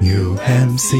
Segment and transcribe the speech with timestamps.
[0.00, 0.96] UMC。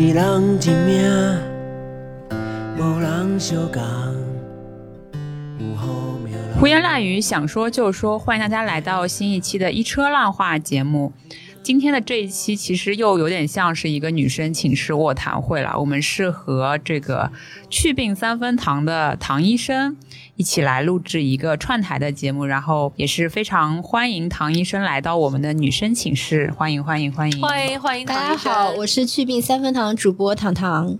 [0.00, 1.40] 一人一命，
[2.78, 3.82] 无人相共。
[5.58, 5.66] 有
[6.60, 11.12] 胡言乱语，想说就说，欢迎大家来到新一期的《一车烂话》节目。
[11.68, 15.78] 今天的这一期其实又有点像是一个女生寝室卧谈会了。
[15.78, 17.30] 我们是和这个
[17.68, 19.94] 祛病三分堂的唐医生
[20.36, 27.38] 一起来录制一个串台的节目，然后也是非常欢迎唐医生来到我们的女生寝室，欢迎欢迎欢迎！
[27.42, 30.98] 欢迎欢迎，大家好，我是祛病三分堂主播糖糖。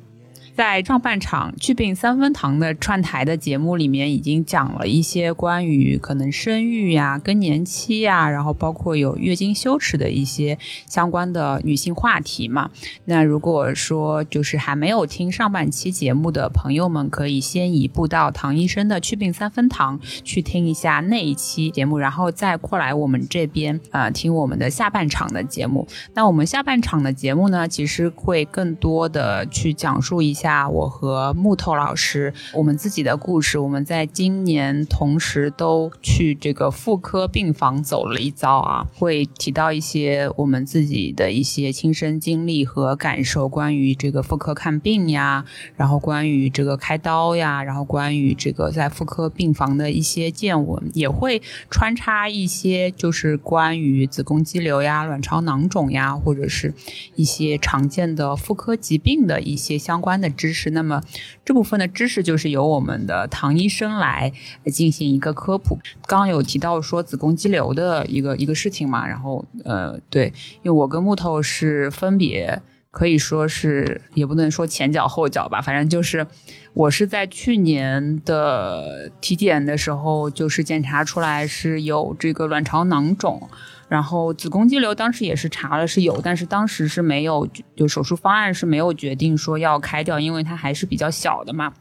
[0.59, 10.59] 在上半场祛病三分堂的串台的节目里面，已经讲了一些关于可能生育呀、更年期呀，然后包括有月经羞耻的一些
[10.89, 12.71] 相关的女性话题嘛。
[13.05, 25.87] 那如果说就是还没有听上半期节目的朋友们，可以先移步到唐医生的祛病三分堂去听一下那一期节目，然后再过来我们这边呃听我们的下半场的节目。
[26.15, 33.59] 那我们下半场的节目呢，其实会更多的去讲述一下我和木头老师我们自己的故事。
[33.59, 45.45] 我们在今年同时都去这个妇科病房走了一遭啊，会提到一些我们自己的一些亲身经历和感受，关于这个妇科看病呀，
[45.77, 56.73] 然后关于这个开刀呀，然后关于这个在妇科病房的一些见闻，也会穿插一些就是关于子宫肌瘤呀、卵巢囊肿呀，或者是
[57.17, 60.71] 一些常见的妇科疾病的一些相关的知识。
[60.71, 61.03] 那么
[61.45, 64.33] 这部分的知识就是由我们的唐医生来
[64.73, 65.77] 进行一个科普。
[66.07, 72.63] 刚有提到说子宫肌瘤的一个一个事情嘛，然后呃，对，因为我跟木头是分别。
[72.91, 76.27] 可以说是，也不能说前脚后脚吧，反正就是
[76.73, 83.49] 我是在去年的体检的时候，就是检查出来是有这个卵巢囊肿，
[83.89, 91.73] 然后子宫肌瘤当时也是查了是有，但是当时是没有，就手术方案是没有决定说要开掉，因为它还是比较小的嘛。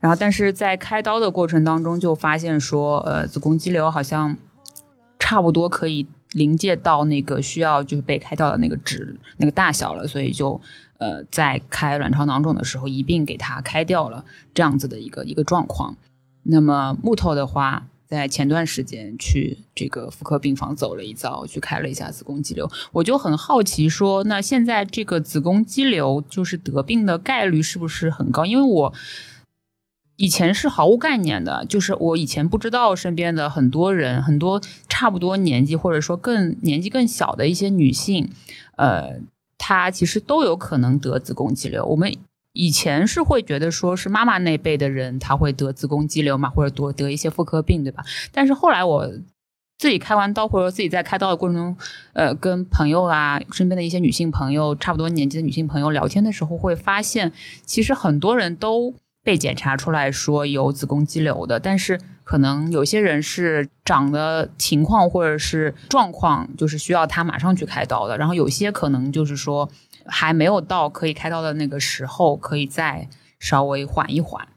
[0.00, 4.36] 然后但是在开刀的过程当中就发现说，呃，子宫肌瘤好像
[5.18, 6.06] 差不多可以。
[6.32, 10.60] 临界到那个需要就是被开掉的那个值那个大小了，所以就
[10.98, 14.22] 呃在开卵巢囊肿的时候一并给它开掉了，
[14.52, 15.96] 这样子的一个一个状况。
[16.42, 28.44] 那么木头的话，在前段时间去这个妇科病房走了一遭，去开了一下子宫肌瘤，我就很好奇说，那现在这个子宫肌瘤就是得病的概率是不是很高？
[28.44, 28.94] 因为我。
[30.20, 38.28] 以前是毫无概念的，就是我以前不知道身边的很多人，很多差不多年纪或者说更年纪更小的一些女性，
[38.76, 39.20] 呃，
[39.56, 41.86] 她其实都有可能得子宫肌瘤。
[41.86, 42.12] 我们
[42.52, 48.04] 以前是会觉得说是妈妈那辈的人她会得子宫肌瘤嘛，或者多得一些妇科病，对吧？
[48.32, 49.06] 但是后来我
[49.78, 51.76] 自己开完刀或者自己在开刀的过程中，
[52.12, 57.32] 呃，跟朋友啊，身边的一些女性朋友，差不多年纪的女性朋友聊天的时候，会发现
[57.64, 58.94] 其实很多人都。
[59.24, 68.16] 被检查出来说有子宫肌瘤的，但是可能有些人是长的情况或者是状况，就是需要他马上去开刀的。
[68.16, 69.68] 然后有些可能就是说
[70.08, 73.08] 还没有到可以开刀的那个时候，可以再
[73.38, 74.48] 稍微缓一缓。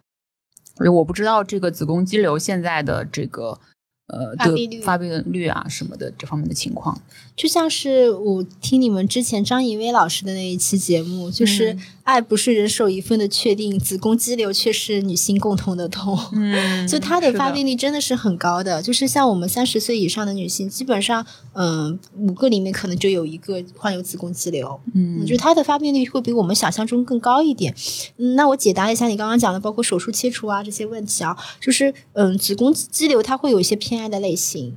[0.93, 3.59] 我不知道这个子宫肌瘤现在的这个。
[4.07, 7.01] 呃，发病率、发病率啊什么的这方面的情况，
[7.33, 16.19] 就像是我听你们之前张怡薇老师的那一期节目，就是爱不是人手一份的确定，子宫肌瘤却是女性共同的痛。
[16.35, 24.77] 嗯，就它的发病率真的是很高的，就是像我们三十岁以上的女性，基本上，嗯，五个里面可能就有一个患有子宫肌瘤。
[24.93, 27.73] 嗯，就它的发病率会比我们想象中更高一点。
[28.17, 34.01] 嗯，那我解答一下你刚刚讲的，包括手术切除啊这些问题啊，就是嗯，子宫肌瘤它会有一些偏。
[34.01, 34.75] 爱的类型，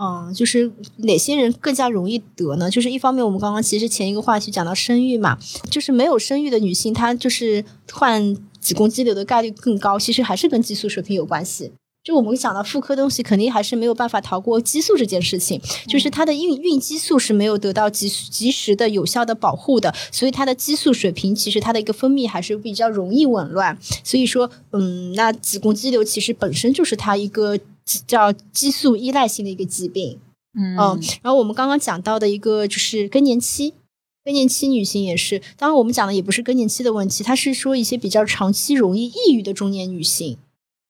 [0.00, 2.70] 嗯，就是哪些人更加容易得呢？
[2.70, 5.36] 就是一方面，我们刚刚其实前一个话题讲到生育嘛，
[5.68, 9.98] 就是没有生育的女性，她就是患子宫肌瘤的概率更高。
[9.98, 11.72] 其实还是跟激素水平有关系。
[12.04, 15.60] 就我们讲到妇科东西，肯定还是没有办法逃过激素这件事情。
[15.88, 23.76] 就是她的孕孕激素是没有得到及及时的有效的保护的，所以它的激素水平其实它的一个分泌还是比较容易紊乱。
[24.04, 27.58] 所以说，嗯，那子宫肌瘤其实本身就是它一个。
[28.06, 30.18] 叫激素依赖性的一个疾病，
[30.58, 30.74] 嗯，
[31.22, 33.74] 然后我们刚刚讲到的一个就是更年期，
[34.24, 40.36] 更年期女性也是，当然我们讲的也不是更年期的问题，它是说一些比较长期容易抑郁的中年女性，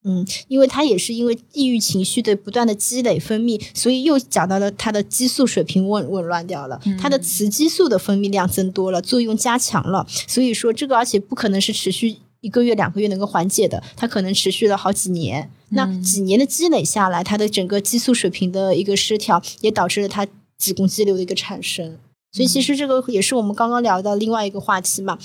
[0.04, 10.06] 嗯，因为她也是因为抑郁情绪的不断的积累分泌，所以又讲到了她的激素水平紊紊乱掉了，她的雌激素的分泌量增多了，作用加强了。
[10.08, 15.50] 所以说这个而且不可能是持续一个月两个月能够缓解的，它可能持续了好几年。
[15.70, 20.26] 那几年的积累下来，他的整个激素水平的一个失调，也导致了他
[20.56, 21.98] 子宫肌瘤的一个产生。
[22.32, 25.18] 所以其实这个也是我们刚刚聊到另外一个话题嘛。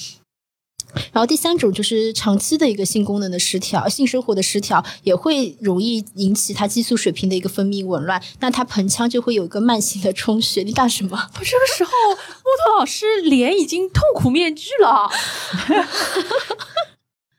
[1.12, 10.62] 然后第三种就是长期的一个性功能的失调，性生活的失调也会容易引起它激素水平的一个分泌紊乱，那它盆腔就会有一个慢性的充血。
[10.62, 11.18] 你干什么？
[11.40, 15.10] 我这个时候木头老师脸已经痛苦面具了。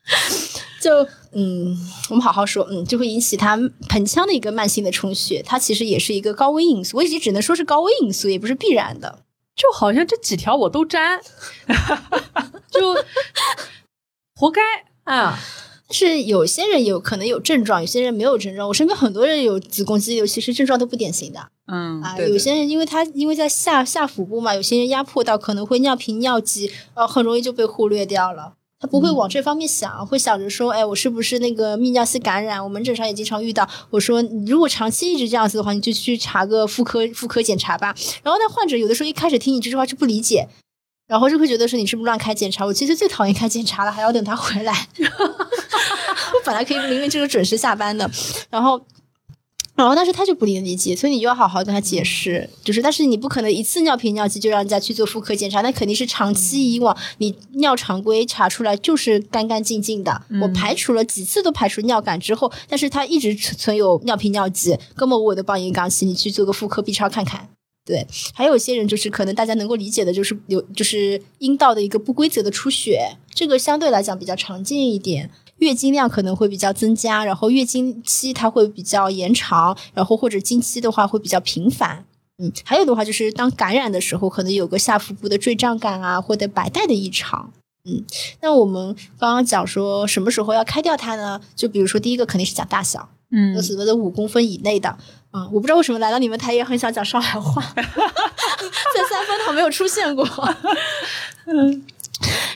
[0.80, 1.76] 就嗯，
[2.10, 3.56] 我们好好说，嗯，就会引起它
[3.88, 6.98] 盆腔的一个慢性的充血，它其实也是一个高危因素。
[6.98, 9.20] 我已经只能说是高危因素，也不是必然的。
[9.56, 11.20] 就好像这几条我都沾，
[12.70, 12.96] 就
[14.34, 14.60] 活该
[15.04, 15.38] 啊！
[15.90, 18.66] 是有些人有可能有症状，有些人没有症状。
[18.66, 21.48] 我身边很多人有子宫肌瘤，其实症状都不典型的。
[21.66, 28.54] 嗯啊，有些人因为他因为在下下腹部嘛，有些人压迫到可能会尿频尿急，呃，很容易就被忽略掉了。
[28.84, 32.62] 他不会往这方面想，会想着说，哎，我是不是那个泌尿系感染？
[32.62, 33.66] 我门诊上也经常遇到。
[33.88, 37.94] 我说，如果长期一直这样子的话，你就去查个妇科妇科检查吧。
[38.22, 40.46] 然后那患者有的时候一开始听你这句话就不理解，
[41.08, 42.66] 然后就会觉得说你是不是乱开检查？
[42.66, 44.88] 我其实最讨厌开检查了，还要等他回来。
[45.00, 48.10] 我本来可以明明就是准时下班的，
[48.50, 48.78] 然后。
[49.76, 60.22] 然后，但是他就不理解，所以你就要好好跟他解释，就是，但是你不可能一次尿频尿急就让人家去做妇科检查，那肯定是长期以往你尿常规查出来就是干干净净的。
[60.40, 67.48] 我排除了几次都排除尿感之后，但是他一直存有尿频尿急，根本我都帮你刚起，你去做个妇科 B 超看看。
[67.84, 75.30] 对，还有些人就是可能大家能够理解的，就是有就是阴道的一个不规则的出血，这个相对来讲比较常见一点。
[75.58, 82.04] 月经量可能会比较增加，然后月经期它会比较延长，然后或者经期的话会比较频繁。
[82.38, 87.52] 嗯，还有的话就是当感染的时候，可能有个下腹部的坠胀感啊，或者白带的异常。
[87.88, 88.04] 嗯，
[88.40, 91.40] 那我们刚刚讲说什么时候要开掉它呢？
[91.54, 94.98] 就比如说第一个肯定是讲大小，嗯，所谓的五公分以内的。
[95.32, 97.84] 嗯，我不知道为什么来到你们台也很想讲上海话， 在
[99.08, 100.26] 三分堂没有出现过。
[101.46, 101.84] 嗯。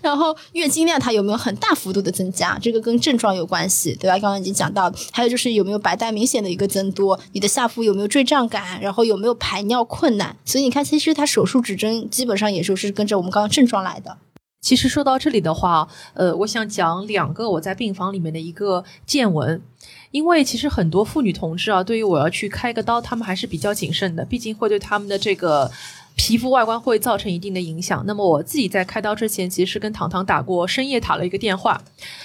[0.00, 2.56] 然后月经量它有没有很大幅度的增加？
[2.62, 4.12] 这个跟症状有关系，对吧？
[4.12, 7.18] 刚刚已经讲到，还有就是有没有白带明显的一个增多？
[7.32, 8.80] 你的下腹有没有坠胀感？
[8.80, 10.36] 然后有没有排尿困难？
[10.44, 14.18] 所以你看，其实它手术指征基本上也就是跟着我们刚刚症状来的。
[14.60, 19.60] 其实说到这里的话，呃，我想讲两个我在病房里面的一个见闻，
[20.12, 25.70] 因为其实很多妇女同志啊，对于我要去开个刀，他们还是比较谨慎的，毕竟会对他们的这个。
[26.18, 28.02] 皮肤外观会造成一定的影响。
[28.04, 31.80] 那么我自己在开刀之前，其实是跟糖糖打过深夜打了一个电话。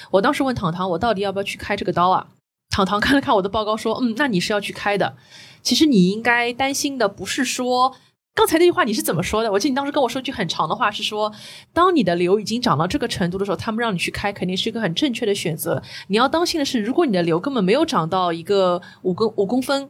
[0.10, 2.28] 我当时问糖糖，我到底要不要去开这个刀啊？
[2.72, 5.16] 糖糖看了看我的报告，说：“嗯，那你是要去开的。
[5.62, 7.96] 其实你应该担心的不是说
[8.34, 9.52] 刚才那句话你是怎么说的？
[9.52, 11.32] 我记得你当时跟我说句很长的话，是说
[11.72, 15.84] 当你的瘤已经长到这个程度的时候，他们让你去开，肯定是一个很正确的选择。
[16.08, 19.88] 你要当心的是，如果你的瘤根本没有长到一个五公五公分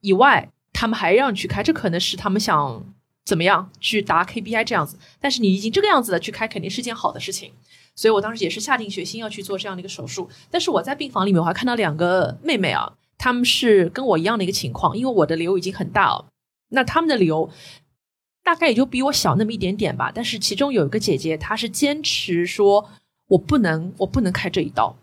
[0.00, 2.84] 以外，他们还让你去开，这可能是他们想。”
[3.26, 4.96] 怎么样去达 KPI 这样子？
[5.20, 7.52] 但是你已经这个样子了，去开肯定是件好的事情。
[7.96, 10.30] 所以我当时也是下定决心要去做这样的一个手术。
[10.48, 16.26] 但是我在病房里面，我还看到两个妹妹啊，她们是跟我一样的一个情况，因为我的瘤已经很大了。
[16.68, 17.50] 那她们的瘤
[18.44, 20.12] 大概也就比我小那么一点点吧。
[20.14, 22.88] 但是其中有一个姐姐，她是坚持说
[23.28, 24.94] 我不能，我不能开这一刀，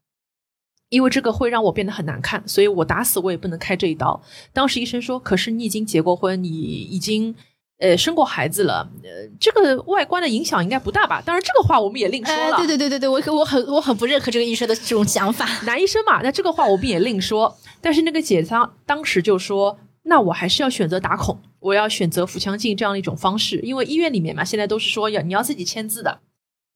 [0.89, 4.21] 因为这个会让我变得很难看，所以我打死我也不能开这一刀。
[4.53, 7.35] 当时医生说，可是你已经结过婚，你已经。
[7.79, 11.21] 呃，生过孩子了，呃，这个外观的影响应该不大吧？
[11.25, 12.55] 当然，这个话我们也另说了。
[12.55, 15.45] 对对对对对，我我很我很不认可这个医生的这种想法。
[15.65, 17.57] 男医生嘛，那这个话我们也另说。
[17.81, 26.19] 但是那个姐她当时就说，那我还是要选择打孔，我要选择腹腔镜这样的一种方式，因为医院里面嘛，现在都是说要你要自己签字的，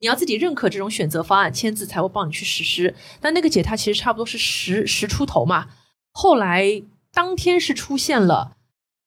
[0.02, 2.94] 你要自己认可这种选择方案，签字才会帮你去实施。
[3.22, 5.68] 但那个姐她其实差不多是十十出头嘛，
[6.12, 8.58] 后来当天是出现了，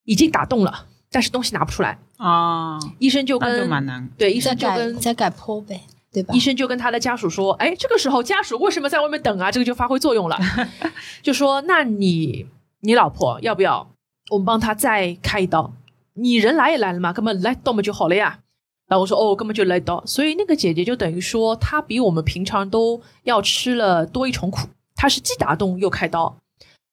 [0.05, 0.87] 已经打洞了。
[1.11, 2.79] 但是东西拿不出来啊！
[2.99, 5.81] 医生就跟蛮难，对医生就跟再改剖呗，
[6.13, 6.33] 对吧？
[6.35, 9.51] 医生就跟他的家属说：“哎，这个时候家属为什么在外面等啊？
[9.51, 10.39] 这个就发挥作用了，
[11.23, 12.47] 就说那你
[12.81, 13.91] 你老婆要不要
[14.31, 15.73] 我们帮他再开一刀？
[16.15, 18.39] 你人来也来了嘛，根本来刀嘛就好了呀。”
[18.87, 26.37] 然后我说：“哦，根本就来刀。”所以那个姐姐就等于说，她比我们平常都要吃了多一重苦，她是既打洞又开刀。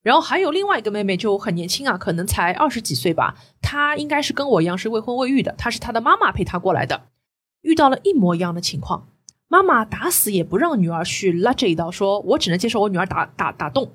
[0.07, 3.35] 然后还有另外一个妹妹就很年轻啊，可能才二十几岁吧。
[3.61, 7.01] 她应该是跟我一样是未婚未育的，她是她的妈妈陪她过来的，
[7.61, 9.09] 遇到了一模一样的情况。
[9.49, 13.91] 妈妈打死也不让女儿去拉这一刀，说我只能接受我女儿打打打洞。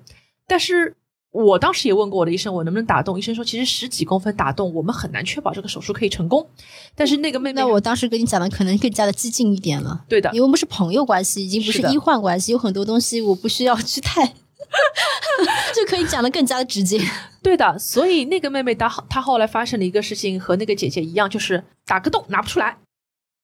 [0.47, 0.95] 但是
[1.31, 3.19] 我当时也问过我的医生，我能不能打洞？
[3.19, 6.47] 医生说，其实十几公分打洞，我们很难确保这个手术可以成功。
[6.95, 10.05] 但是那个妹妹，那我当时跟你讲的可能更加的激进一点了。
[10.11, 14.35] 对的因为我们是朋友关系，已经不是医患关系，有很多东西我不需要去太，
[15.75, 17.01] 就可以讲的更加的直接。
[17.43, 22.79] 对的，所以那个妹妹她她后来发生了一个事情，和那个姐姐一样，就是打个洞拿不出来。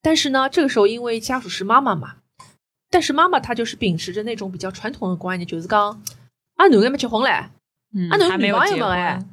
[0.03, 2.17] 但是呢，这个时候因为家属是妈妈嘛，
[2.91, 6.03] 但是妈妈她就是秉持着那种比较传统的观念，就是讲
[6.57, 7.31] 啊，侬还没结婚嘞，
[7.95, 9.27] 嗯啊，侬还没有女朋友结们哎婚，，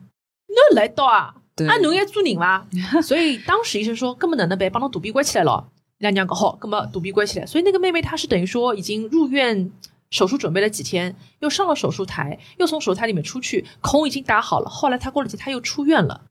[0.48, 2.66] 侬来到啊，对啊，侬也做人伐？
[3.04, 5.70] 所以当时医生说，根本哪能办，帮侬肚皮关起来了。
[6.00, 7.46] 伊拉娘讲好，根本肚皮关起来。
[7.46, 9.72] 所以那个妹妹她是等于说已经入院
[10.16, 14.70] 手术准备了几天，又上了手术台，又从手术台里面出去，孔已经打好了。
[14.70, 16.22] 后来他过了几天，他又出院了。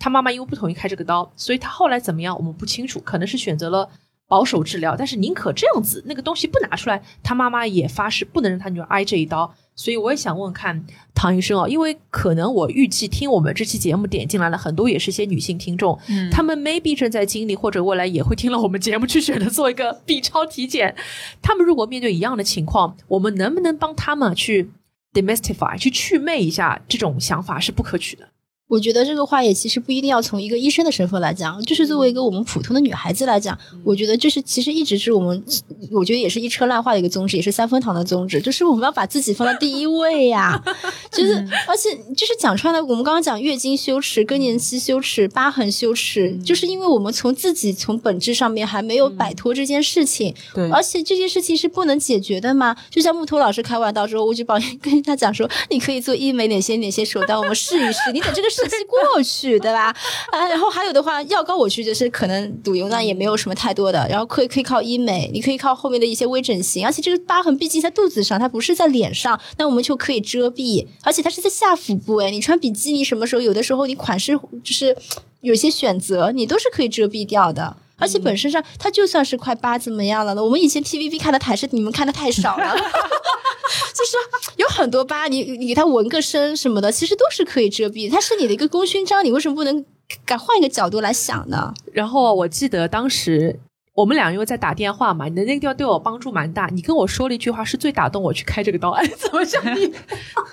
[0.00, 3.90] 他妈妈因为不同意开这个刀，所以他后来怎么样我们不清楚，可能是选择了
[4.26, 9.54] 保守治疗，但是宁可这样子，那个东西不拿出来，他妈妈也发誓不能让他女儿挨这一刀。
[9.78, 20.96] 所以我也想问问看唐医生哦，因为可能我预计听我们这期节目点进来了很多也是些女性听众，嗯她们 maybe 正在经历或者未来也会听了我们节目去选择做一个 B 超体检。
[21.40, 24.72] 她们如果面对一样的情况，我们能不能帮她们去
[25.12, 28.28] demystify 去祛魅一下这种想法是不可取的？
[28.68, 35.42] 我觉得这个话也其实不一定要从一个医生的身份来讲，就是作为一个我们普通的女孩子来讲，我觉得这是其实一直是我们，
[35.90, 40.62] 我觉得也是一车烂话的一个宗旨，也是三分堂的宗旨，就是我们要把自己放在第一位呀、
[41.10, 41.32] 就是
[41.66, 52.76] 而且就是讲穿了，我们刚刚讲月经羞耻、更年期羞耻、疤痕羞耻，就是因为我们从自己从本质上面还没有摆脱这件事情，对而且这件事情是不能解决的嘛。
[52.90, 58.12] 就像木头老师开完刀之后，我就帮跟他讲说，你可以做医美哪些哪些手段，我们试一试。
[58.12, 59.94] 你等这个时期过去，对吧？
[60.30, 74.96] 啊，然后还有的话，药膏我去就是可能赌油呢也没有什么太多的，然后可以可以靠医美，你可以靠后面的一些微整形，而且这个疤痕毕竟在肚子上，它不是在脸上，那我们就可以遮蔽，而且它是在下腹部，哎，你穿比基尼什么时候有的时候你款式就是
[75.40, 77.76] 有些选择，你都是可以遮蔽掉的。
[77.98, 80.42] 而且本身上，它就算是块疤怎么样了呢？
[80.42, 82.74] 我们以前 TVB 看的台是你们看的太少了，
[83.92, 84.16] 就是
[84.56, 89.84] 有很多疤，你你给它纹个身什么的，其实都是可以遮蔽，它是你的一个功勋章，你为什么不能
[90.24, 91.74] 改换一个角度来想呢？
[91.92, 93.58] 然后我记得当时
[93.94, 96.68] 我们俩因为在打电话嘛，你的那个地方对我帮助蛮大。
[96.72, 98.90] 你跟我说了一句话，是最打动我去开这个刀。
[98.90, 99.92] 哎，怎么像你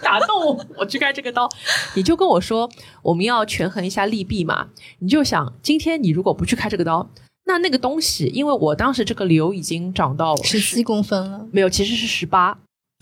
[0.02, 1.48] 打动我我去开这个刀？
[1.94, 2.68] 你就跟我说
[3.04, 4.70] 我们要权衡一下利弊嘛。
[4.98, 7.08] 你就想，今天你如果不去开这个刀，
[7.46, 12.58] 那那个东西，因为我当时这个瘤已经长到十七公分了，没有，其实是十八，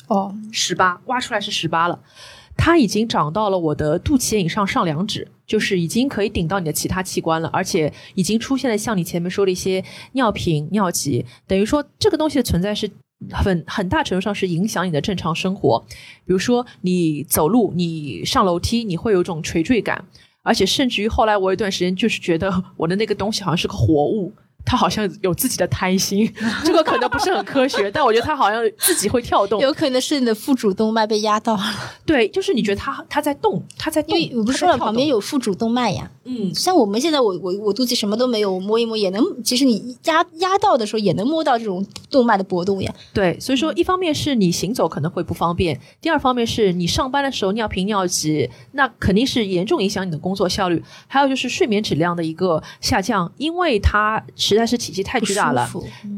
[0.07, 1.99] 哦，十八挖出来是十八了，
[2.55, 9.83] 它已经长到了我的肚脐眼以上上两指，就是已经可以顶到你的其他器官了，而且已经出现了像你前面说的一些
[10.13, 12.89] 尿频、尿急，等于说这个东西的存在是。
[13.31, 15.81] 很很大程度上是影响你的正常生活，
[16.25, 20.03] 比如说你走路、你上楼梯，你会有一种垂坠感，
[20.43, 24.31] 而且甚至于后来我有一段时间就是觉得我的那个东西好像是个活物，
[24.65, 26.31] 它好像有自己的胎心，
[26.63, 29.59] 这个可能不是很科学，但我觉得他好像自己会跳动。
[29.61, 31.63] 有可能是你的腹主动脉被压到了，
[32.05, 36.09] 对，就是你觉得他他在动，他在动，因为我不是说了，旁边有腹主动脉呀。
[36.25, 42.93] 嗯，像我们现在我我我肚子什么都没有，我摸一摸也能，其实你压压到的时候也能摸到这种动脉的波动呀。
[43.13, 50.81] 对，所以说一方面是你行走可能会不方便，第二方面是你上班的时候尿频尿急，那肯定是严重影响你的工作效率。
[51.07, 55.69] 还有就是睡眠质量的一个下降，因为它实在是体积太巨大了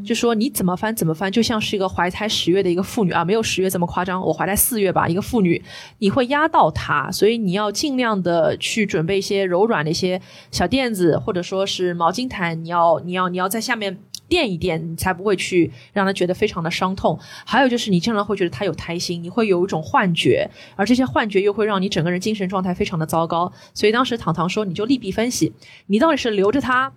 [0.06, 5.64] 就说你怎么翻怎么翻，就像是一个怀胎十月的一个妇女啊，没有十月这么夸张，我怀胎四月吧，一个妇女，
[6.00, 13.98] 你会压到她，所以你要尽量的去准备一些柔软的一些小垫子，或者说是毛巾毯，你要你要你要在下面。
[14.28, 17.20] 垫一垫，你才不会去让她觉得非常的伤痛。
[17.46, 23.54] 还有就是，你经常会觉得她有胎心，你会有一种幻觉，而这些幻觉又会让你整个人精神状态非常的糟糕。
[23.76, 25.54] 所以当时糖糖说，你就利弊分析，
[25.86, 26.92] 你到底是留着它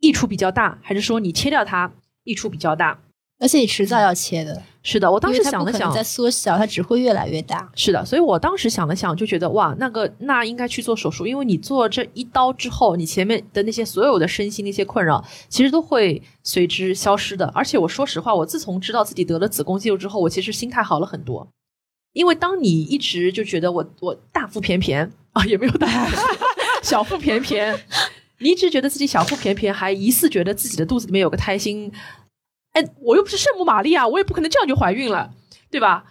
[0.00, 1.92] 益处比较大，还是说你切掉它
[2.24, 2.98] 益处比较大？
[3.38, 7.70] 而且你迟早要切的，是的，我当时想了想，在缩小，它只会越来越大。
[7.74, 17.46] 是的，所以我当时想了想，就觉得哇，那个那应该去做手术，因为你做这一刀之后，你前面的那些所有的身心的一些困扰，其实都会随之消失的。
[17.54, 21.48] 而且我说实话，我自从知道自己得了子宫肌瘤之后，我其实心态好了很多。
[22.12, 25.88] 因为当你一直就觉得我我大腹便便啊，也没有大
[26.82, 27.74] 小腹便便，
[28.40, 31.92] 你一直觉得自己小腹便便，还疑似觉得自己的肚子里面有个胎心，
[32.72, 35.32] 哎，我又不是圣母玛利亚，我也不可能这样就怀孕了，
[35.70, 36.04] 对吧？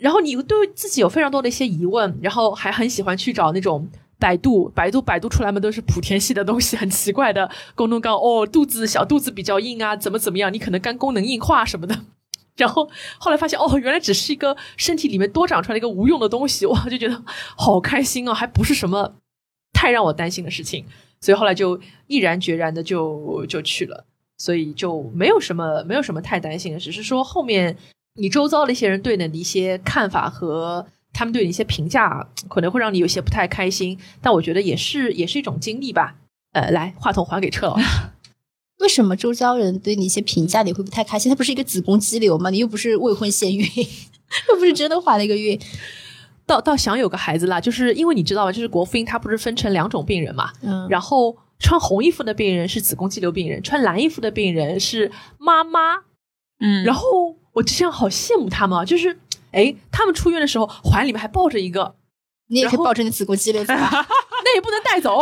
[0.00, 3.88] 然后你对自己有非常多的一些疑问，然后还很喜欢去找那种
[4.18, 12.04] 百度，百度百度出来嘛都是莆田系的东西，很奇怪的公众杠哦，肚子小肚子比较硬啊，怎么怎么样，你可能肝功能硬化什么的。
[12.56, 17.22] 然后后来发现，哦，原来只是一个身体里面多长出来一个无用的东西，哇，就觉得
[17.56, 19.14] 好开心啊，还不是什么
[19.72, 20.84] 太让我担心的事情，
[21.22, 24.04] 所以后来就毅然决然的就就去了，
[24.36, 27.74] 所以就没有什么没有什么太担心的，只是说后面
[28.16, 36.16] 你周遭的一些人对你的一些看法和他们对你一些评价，可能会让你有些不太开心，但我觉得也是也是一种经历吧。
[36.52, 37.84] 呃，来，话筒还给车老师。
[38.80, 41.30] 为什么周遭人对你一些评价你会不太开心？
[41.30, 42.50] 他不是一个子宫肌瘤吗？
[42.50, 43.64] 你又不是未婚先孕，
[44.50, 45.58] 又不是真的怀了一个孕。
[46.52, 48.52] 倒倒想有个孩子啦，就是因为你知道吗？
[48.52, 56.02] 就是国妇婴它不是分成两种病人嘛，嗯，然后穿红衣服的病人是子宫肌瘤病人，穿蓝衣服的病人是妈妈。
[56.60, 59.18] 嗯然后我之前好羡慕他们啊，就是
[59.52, 61.94] 哎，他们出院的时候怀里面还抱着一个，
[62.48, 65.18] 你也可以抱着你子宫肌瘤 那也不能带走。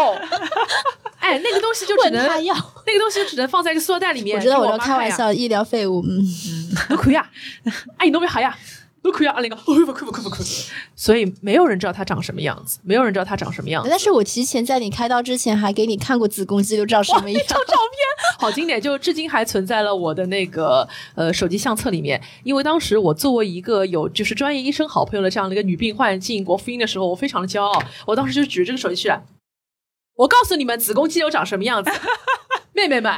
[1.19, 2.55] 哎，那个东西就只能他要。
[2.87, 4.37] 那个东西就只能放在一个塑料袋里面。
[4.37, 6.25] 我知道，我在我妈看呀，开玩笑，医疗废物，嗯，
[6.89, 7.31] 都可以啊。
[7.99, 8.57] 哎，你都没好呀？
[9.03, 10.37] 都可以啊，那个，哦， 不哭不哭不哭。
[10.95, 13.89] 所以没有人知道他长什么样子，没有人知道他长什么样子。
[13.89, 22.21] 但是我提前在你开刀之前还给你看过子宫肌瘤长什么样一，张 照片好经典，就至今还存在了我的那个呃手机相册里面。
[22.45, 27.83] 因为当时我作为一个有就是专业医生好朋友的这样的一个女病患进国妇婴的时候，我非常的骄傲。
[28.07, 29.23] 我当时就举着这个手机去了，
[30.17, 31.91] 我告诉你们子宫肌瘤长什么样子，
[32.75, 33.13] 妹妹们，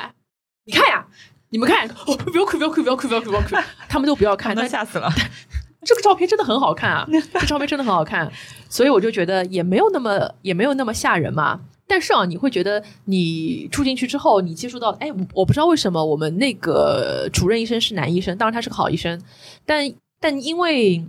[0.65, 1.07] 你看呀。
[1.55, 5.07] 你们看，哦，不要哭，不要哭，不要哭，不要哭，不要哭，他们都不要看，都但吓死了。
[5.85, 8.31] 这个照片真的很好看啊， 这照片真的很好看，
[8.69, 11.61] 所以我就觉得也没有那么也没有那么吓人嘛。
[11.87, 19.21] 但是啊，你会觉得你住进去之后，你接触到，哎，我我不知道为什么我们那个主任医生是男医生，当然他是个好医生，
[19.67, 21.05] 但但因为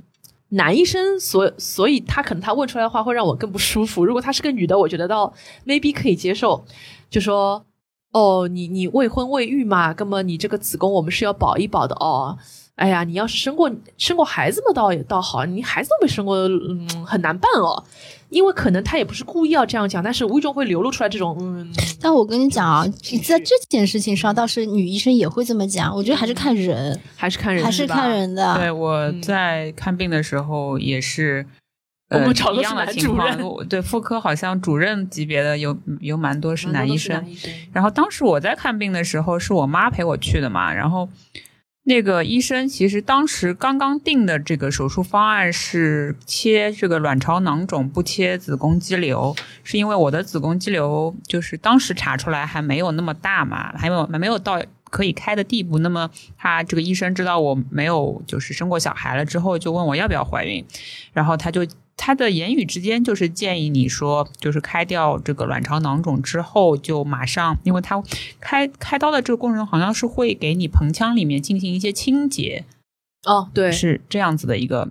[0.50, 4.04] 男医生，所所以他可能他问出来的话会让我更不舒服。
[4.04, 5.32] 如果他是个女的，我觉得到
[5.66, 6.66] maybe 可以接受，
[7.10, 7.64] 就说
[8.12, 12.38] 哦，你你未婚未育嘛，那么你这个子宫我们是要保一保的哦。
[12.76, 17.84] 哎呀，你要是生过生过孩子嘛，倒也倒好，你孩子都没生过，嗯，很难办哦。
[18.30, 22.84] 因为可能他也不是故意要这样讲，但是无意中会流露出来这种，嗯， 但我跟你讲啊，
[23.24, 25.96] 在这件事情上，倒是女医生也会这么讲。
[25.96, 28.10] 我觉得还是看人，还是看人，还是看。
[28.10, 28.58] 人的。
[28.58, 31.46] 对，我在看病的时候也是。
[32.10, 40.72] 呃我们找的是一样的男主情况任，对妇科好像主任级别的有有蛮多是男医生，男医生，然后当时我在看病的时候，是我妈陪我去的嘛。
[40.72, 41.10] 然后
[41.84, 54.62] 那个医生其实当时刚刚定的这个手术方案是切这个卵巢囊肿，不切子宫肌瘤，是因为我的子宫肌瘤就是当时查出来还没有那么大嘛，还没有还没有到。
[54.94, 60.64] 可以开的地步，那么他这个医生知道我没有就是生过小孩了之后，就问我要不要怀孕，
[61.14, 68.04] 然后他就他的言语之间就是建议你说，就是开掉这个卵巢囊肿之后，就马上，因为他
[68.40, 72.66] 开开刀的这个过程，好像是会给你盆腔里面进行一些清洁，
[73.26, 74.90] 哦，对，是这样子的一个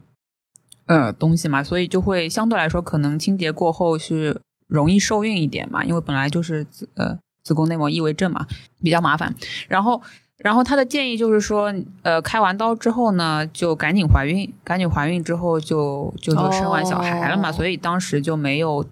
[0.87, 8.47] 呃东西嘛，所以就会相对来说，可能清洁过后是容易受孕一点嘛，因为本来就是子呃子宫内膜异位症嘛，
[8.81, 9.35] 比较麻烦。
[9.69, 10.01] 然后，
[10.43, 18.85] 然后他的建议就是说，呃，开完刀之后呢，就赶紧怀孕，赶紧怀孕之后就就就生完小孩了嘛，哦所以当时就没有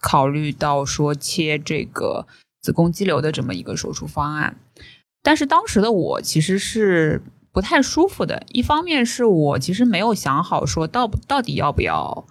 [0.00, 2.26] 考虑到说切这个
[2.62, 4.56] 子宫肌瘤的这么一个手术方案。
[5.22, 7.20] 但是当时的我其实是
[7.52, 12.26] 不太舒服的，一方面是我其实没有想好说到到底要不要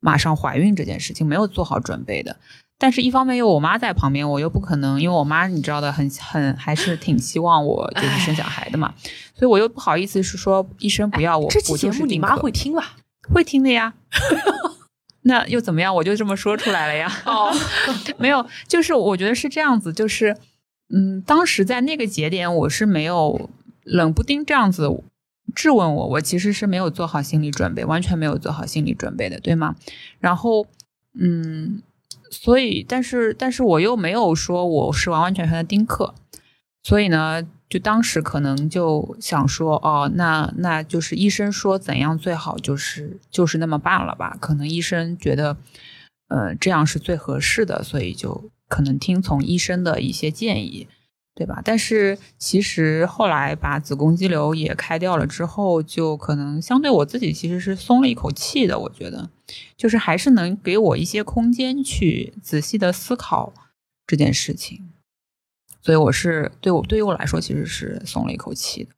[0.00, 2.36] 马上怀孕这件事情，没有做好准备的。
[2.78, 8.94] 但是，一方面有我妈在旁边，我又不可能，因为我妈你知道的，很很还是挺希望我就是生小孩的嘛，
[9.34, 12.96] 所以我又不好意思是说医生不要我，这期我节目你妈会听吧？
[13.32, 13.94] 会听的呀。
[15.22, 15.92] 那又怎么样？
[15.92, 17.10] 我就这么说出来了呀。
[17.24, 17.52] 哦，
[18.16, 20.36] 没有，就是我觉得是这样子，就是
[20.88, 23.50] 嗯，当时在那个节点，我是没有
[23.82, 25.02] 冷不丁这样子
[25.54, 29.74] 质问我，我其实是没有做好心理准备，完全没有做好心理准备的，对吗？
[30.20, 30.66] 然后
[31.18, 31.82] 嗯，
[32.42, 36.14] 所以但是但是我又没有说我是完完全全的丁克，
[36.82, 37.46] 所以呢。
[37.68, 44.36] 就当时可能就想说，哦，那那就是医生说怎样最好，就是就是那么办了吧。
[44.40, 45.56] 可能医生觉得，
[46.28, 50.86] 呃，这样是最合适的，所以就可能听从医生的一些建议，
[51.36, 51.60] 对吧？
[51.62, 58.78] 但是其实后来把子宫肌瘤也开掉了之后，就可能相对我自己其实是松了一口气的。
[58.78, 59.28] 我觉得，
[59.76, 63.52] 就是还是能给我一些空间去仔细的思考
[64.06, 64.88] 这件事情。
[65.82, 68.90] 所以我是对我对于我来说其实是松了一口气的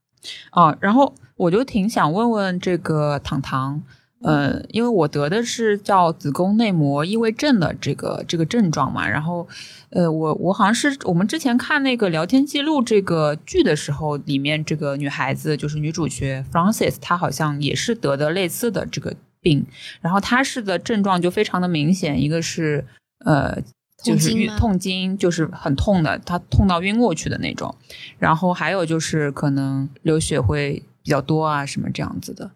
[0.50, 0.78] 啊。
[0.80, 3.82] 然后我就挺想问问这个糖糖，
[4.22, 9.46] 呃，因为我得的是叫子宫内膜异位症的这个这个症状嘛，然后，
[9.90, 19.64] 呃，我我好像是我们之前看那个聊天记录这个剧的时候，里面这个女孩子就是女主角 f r a n c i s 她好像也是得的类似的这个病，
[20.00, 22.84] 然后她是的症状就非常的明显，一个是
[23.24, 23.58] 呃。
[24.00, 27.74] 就是晕痛经，就是很痛的，她痛到晕过去的那种。
[28.16, 32.48] 然后还有就是可能流血会比较多啊，什么这样子的。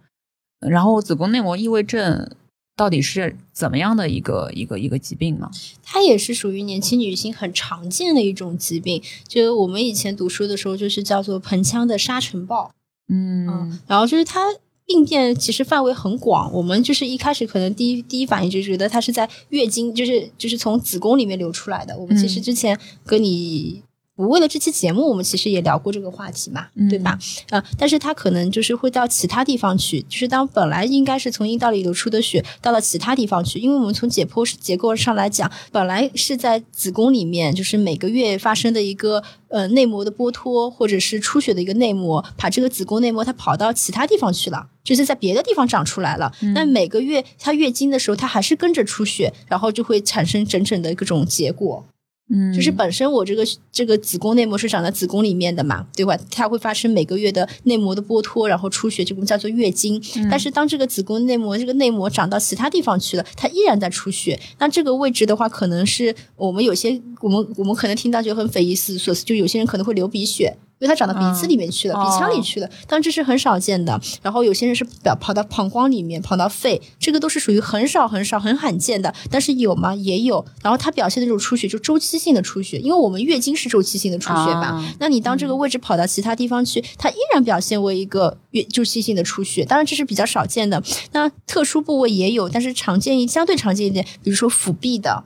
[0.69, 2.31] 然后子宫内膜异位症
[2.77, 5.51] 到底是怎么样的一个一个一个疾病呢？
[5.83, 12.73] 它也是属于年轻女性很常见的一种疾病，就我们以前读书的时候就是叫做盆腔的沙尘暴。
[13.09, 14.41] 嗯，然后就是它。
[14.85, 21.97] 病变其实范围很广，我们就是一开始可能第一第一反应就觉得它是在月经，就是就是从子宫里面流出来的。
[21.97, 23.81] 我们其实之前跟你。
[24.17, 27.19] 我为了这期节目，我们其实也聊过这个话题嘛，对吧？
[27.49, 46.31] 啊，但是它可能就是会到其他地方去，就是当本来应该是从阴道里流出的血到了其他地方去，因为我们从解剖结构上来讲，本来是在子宫里面，就是每个月发生的一个呃内膜的剥脱或者是出血的一个内膜，把这个子宫内膜它跑到其他地方去了，就是在别的地方长出来了。
[46.55, 51.87] 那每个月它月经的时候，它还是跟着出血，然后就会产生整整的各种结果。
[52.33, 56.19] 嗯，就是本身我这个这个子宫内膜是长在子宫里面的嘛，对吧？
[56.31, 60.03] 它会发生每个月的内膜的剥脱，然后出血，这个叫做月经。
[60.31, 64.41] 但是当这个子宫内膜这个内膜长到其他地方去了，它依然在出血。
[64.59, 70.57] 那这个位置的话，可能是我们有些我们我们可能听到就很匪夷所思，就有些人可能会流鼻血。
[70.83, 74.01] 因为它长到鼻子里面去了，鼻腔里去了，当然这是很少见的。
[74.21, 79.15] 然后有些人是表跑到膀胱里面，跑到肺，这个都是属于很少很少很罕见的。
[79.31, 79.95] 但是有吗？
[79.95, 80.45] 也有。
[80.61, 84.85] 然后它表现的这种出血，就周期性的出血，因为我们月经是周期性的出血吧？
[84.99, 89.65] 那你当这个位置跑到其他地方去，它依然表现为一个月周期性的出血。
[89.65, 90.83] 当然这是比较少见的。
[91.13, 95.23] 那特殊部位也有，但是常见一相对常见一点，比如说腹壁的。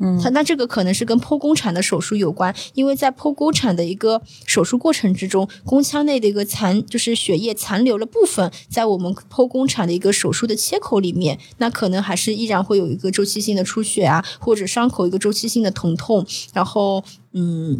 [0.00, 17.78] 嗯，它那这个可能是跟剖宫产的手术有关，因为在剖宫产的一个手术过程之中，宫腔内的一个残就是血液残留了部分，在我们剖宫产的一个手术的切口里面，那可能还是依然会有一个周期性的出血啊，或者伤口一个周期性的疼痛，然后嗯，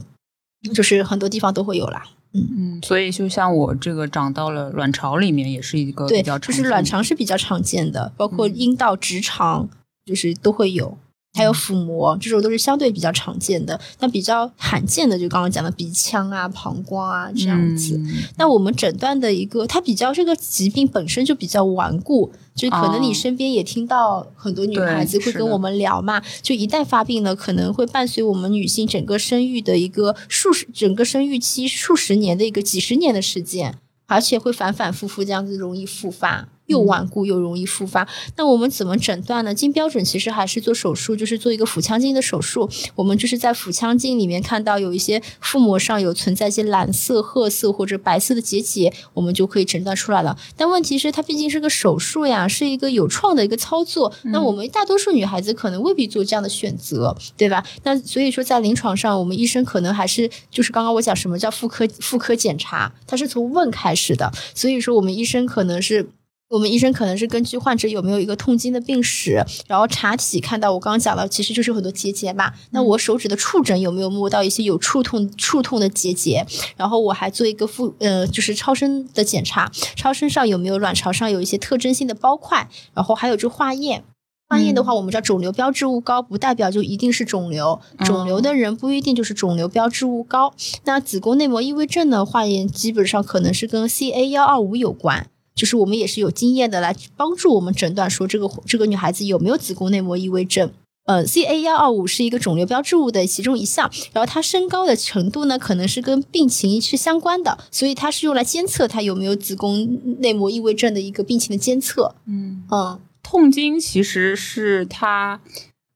[0.75, 2.05] 就是很多地方都会有啦。
[2.35, 9.69] 嗯嗯，所以就像我这个长到了卵巢里面，也是一个比较常就是卵巢是比较常见的，包括阴道、直肠，
[10.05, 10.99] 就是都会有。
[11.35, 13.81] 还有腹膜，这种都是相对比较常见的。
[14.01, 17.99] 那比较罕见的，就刚刚讲的鼻腔啊、膀胱啊这样子。
[18.37, 26.23] 那我们诊断的一个，它比较这个疾病本身就比较顽固，就可能你身边也听到很多女孩子会跟我们聊嘛。
[26.43, 36.49] 就一旦发病了，可能会伴随我们女性整个生育的一个数十、整个生育期数十年的一个几十年的时间，而且会反反复复这样子，容易复发。
[36.67, 39.55] 又顽固又容易复发，那我们怎么诊断呢？
[39.55, 42.69] 金标准其实还是做手术，就是做一个腹腔镜的手术。
[42.95, 50.37] 我们就是在腹腔镜里面看到有一些腹膜上有存在一些蓝色、褐色或者白色的结节，我们就可以诊断出来了。
[50.57, 54.13] 但问题是，它毕竟是个手术呀，是一个有创的一个操作。
[54.25, 57.63] 那我们大多数女孩子可能未必做这样的选择，对吧？
[57.83, 64.33] 那所以说，在临床上，我们医生可能还是就是刚刚我讲什么叫妇科妇科检查，它是从问开始的。
[64.55, 66.09] 所以说，我们医生可能是。
[66.53, 72.53] 我们医生可能是根据患者有没有一个痛经的病史，然后查体看到我刚刚讲了，其实就是很多结节嘛。
[72.73, 76.47] 那我手指的触诊有没有摸到一些有触痛触痛的结节？
[76.77, 82.69] 然后我还做一个腹呃，就是超声的检查，超声上有没有卵巢上有一些特征性的包块？
[82.93, 84.05] 然后还有就化验，
[84.47, 90.53] 化验的话，我们知道肿瘤标志物高不代表就一定是肿瘤，肿瘤的人不一定就是肿瘤标志物高。
[90.85, 95.29] 那子宫内膜异位症的化验基本上可能是跟 CA 幺二五有关。
[95.55, 100.71] 就是我们也是有经验的来帮助我们诊断说这个这个女孩子有没有子宫内膜异位症。
[101.05, 112.15] 呃，CA 幺二五是一个肿瘤标志物的其中一项，然后它升高的程度呢，可能是跟病情是相关的，所以它是用来监测它有没有子宫内膜异位症的一个病情的监测。
[112.27, 115.41] 嗯嗯，痛经其实是它，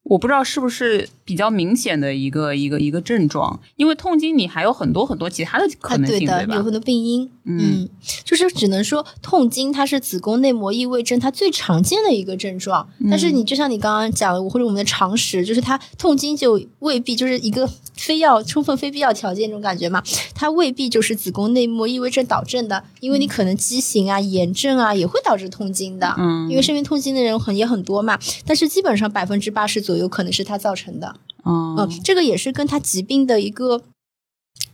[0.06, 1.08] 我不知道是不是。
[1.26, 6.54] 比较明显的一个一个一个症状，因为痛经你还有很多很多其他的可能性，对吧？
[6.54, 7.88] 有很多病因，嗯，
[8.22, 20.00] 就是只能说痛经它是子宫内膜异位症它最常见的一个症状，但是你就像你刚刚讲的，或者我们的常识，就是它痛经就未必就是一个 非要充分非必要条件这种感觉嘛，
[20.32, 28.16] 它未必就是子宫内膜异位症导致的，因为你可能畸形啊、炎症啊也会导致痛经的，嗯，因为身边痛经的人很也很多嘛，
[28.46, 31.16] 但是基本上百分之八十左右可能是它造成的。
[31.44, 33.82] 嗯，这个也是跟它疾病的一个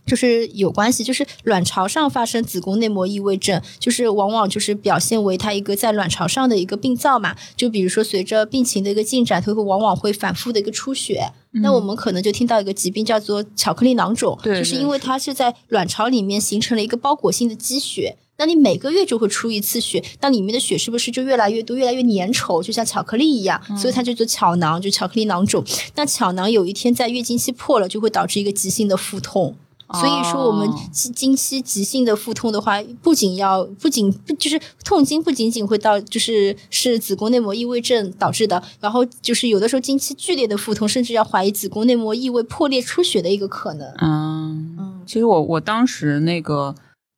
[0.05, 7.35] 就是有关系，就是卵巢上发生子宫内膜异位症，就是往往就是表现为它一个在卵巢上的一个病灶嘛。
[7.55, 11.31] 就比如说随着病情的一个进展，它会往往会反复的一个出血。
[11.61, 18.17] 那我们可能就听到一个疾病叫做巧克力囊肿，对就是因为它是在卵巢里面形成了一个包裹性的积血。
[18.37, 23.61] 那你每个月就会出一次血，那里面的血是不是就越来越多、越来越粘稠，就像巧克力一样？
[23.77, 25.63] 所以它就做巧囊，就巧克力囊肿。
[25.95, 29.55] 那巧囊有一天在月经期破了，就会导致一个急性的腹痛。
[29.93, 43.87] 所以说，我们哦经经期急性的腹痛的话，不仅要不仅不就是痛经，不仅仅会到就是是子宫内膜异位症导致的，然后就是有的时候经期剧烈的腹痛，甚至要怀疑子宫内膜异位破裂出血的一个可能。
[43.99, 46.73] 嗯，嗯其实我我当时那个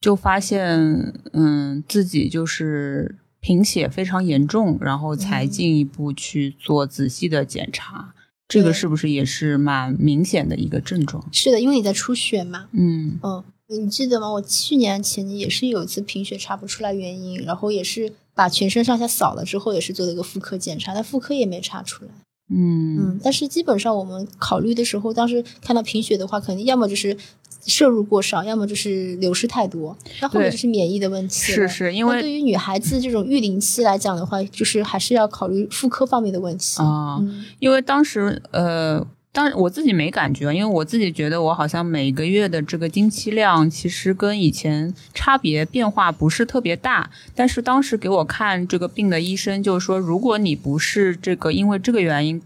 [0.06, 8.13] 就发现，嗯，自己就是贫血非常严重，然后才嗯进一步去做仔细的检查。
[8.48, 11.28] 这个是不是也是蛮明显的一个症状？
[11.32, 12.68] 是的，因为你在出血嘛。
[12.74, 14.32] 嗯嗯，你记得吗？
[14.34, 22.12] 我去年前年也是有一次贫血查不出来原因，然后也是把全身上下扫了之后，也是做了一个妇科检查，但妇科也没查出来。
[22.52, 27.18] 嗯嗯，但是基本上我们考虑的时候，当时看到贫血的话，肯定要么就是
[27.65, 31.34] 摄入过少，要么就是流失太多，那后面就是免疫的问题。
[31.36, 36.82] 是是因为对于女孩子这种育龄期来讲的话，就是还是要考虑妇科方面的问题。
[36.82, 47.10] 啊、嗯因为当时呃，当我自己没感觉，因为我自己觉得我好像每个月的这个经期量其实跟以前差别变化不是特别大。
[47.34, 52.41] 但是当时给我看这个病的医生就是说，如果你不是这个因为这个原因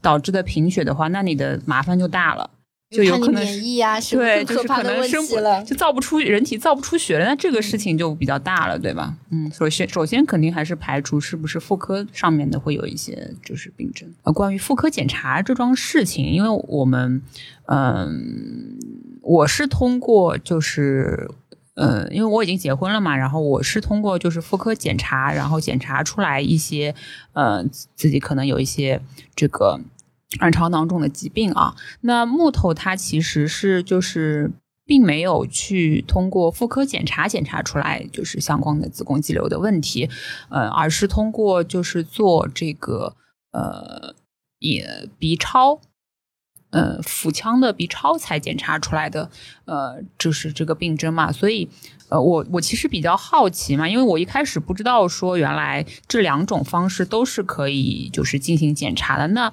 [0.00, 2.48] 导致的贫血的话，那你的麻烦就大了。
[2.92, 5.62] 就有可能免疫啊，什么对，就是可能生不了。
[5.64, 9.16] 就造不出人体造不出血了，那这个事情就比较大了，对吧？
[9.30, 14.08] 嗯，首先首先肯定还是排除是不是妇科上面的会有一些就是病症。
[14.22, 17.22] 呃，关于妇科检查这桩事情，因为我们
[17.66, 18.78] 嗯、
[19.22, 21.30] 我是通过就是。
[21.74, 26.94] 嗯，因为我已经结婚了嘛，然后我是通过就是妇科检查，然后检查出来一些
[27.32, 27.64] 呃
[27.96, 29.00] 自己可能有一些
[29.34, 29.80] 这个
[30.38, 31.74] 卵巢囊肿的疾病啊。
[32.02, 34.50] 那木头它其实是就是
[34.84, 40.08] 并没有去通过妇科检查检查出来就是相关的子宫肌瘤的问题，
[40.48, 43.16] 呃，而是通过就是做这个
[43.52, 44.14] 呃
[44.58, 45.80] 也 B 超。
[46.70, 49.30] 呃，腹腔的 B 超才检查出来的，
[49.72, 51.66] 呃，就是这个病症嘛，所以，
[52.10, 59.28] 呃，我我其实比较好奇嘛，因为我一开始不知道说原来这两种方式都是可以就是进行检查的。
[59.28, 59.50] 那，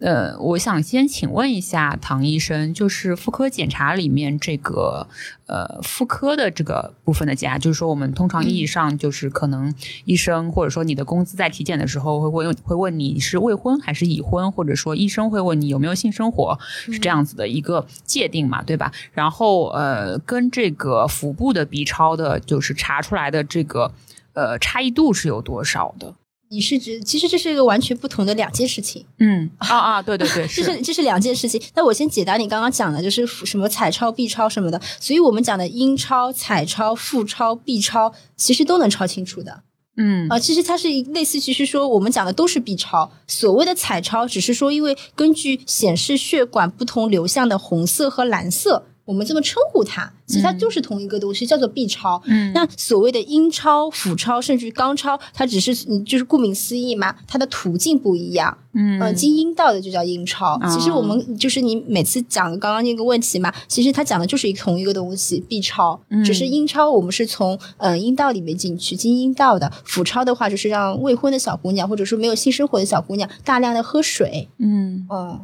[0.00, 5.08] 呃，我想先请问一下唐医生，就是妇科检查里面这个
[5.46, 18.92] 呃妇科的这个部分的检查，就是说我们通常意义上就是可能医生或者说你的工资在体检的时候会问会问你是未婚还是已婚，或者说医生会问你有没有性生活，是这样子的一个界定嘛，对吧？
[19.12, 23.92] 然后呃，跟这个腹部的 B 超的，就是查出来的这个
[24.34, 26.14] 呃差异度是有多少的？
[26.50, 29.06] 你是指，其实这是一个完全不同的两件事情。
[29.18, 31.58] 嗯啊啊，对对对， 这是是这是两件事情。
[31.74, 34.78] 那我先解答你刚刚讲的，就是什么彩超、B 超什么的。
[35.00, 39.62] 所以我们讲的阴超、彩超、腹超、B 超，其实都能超清楚的。
[39.96, 52.22] 嗯啊、其实它是一类似，其实说我们讲的都是 B 超，所谓的彩超只是说因为根据显示血管不同流向的红色和蓝色，我们这么称呼它，其实它就是同一个东西，叫做 B 超。
[52.26, 58.56] 嗯那所谓的阴超、腹超，甚至于肛超，它只是你，就是顾名思义嘛，它的途径不一样。
[58.74, 60.54] 嗯呃，经阴道的就叫阴超。
[60.54, 66.00] 哦其实我们就是你每次讲刚刚那个问题嘛，其实它讲的就是一个同一个东西，B 超。
[66.08, 69.70] 嗯只是阴超我们是从呃阴道里面进去，经阴道的。
[69.84, 75.40] 腹超的话，就是让未婚的小姑娘或者说没有性生活的小姑娘大量的喝水，嗯，嗯，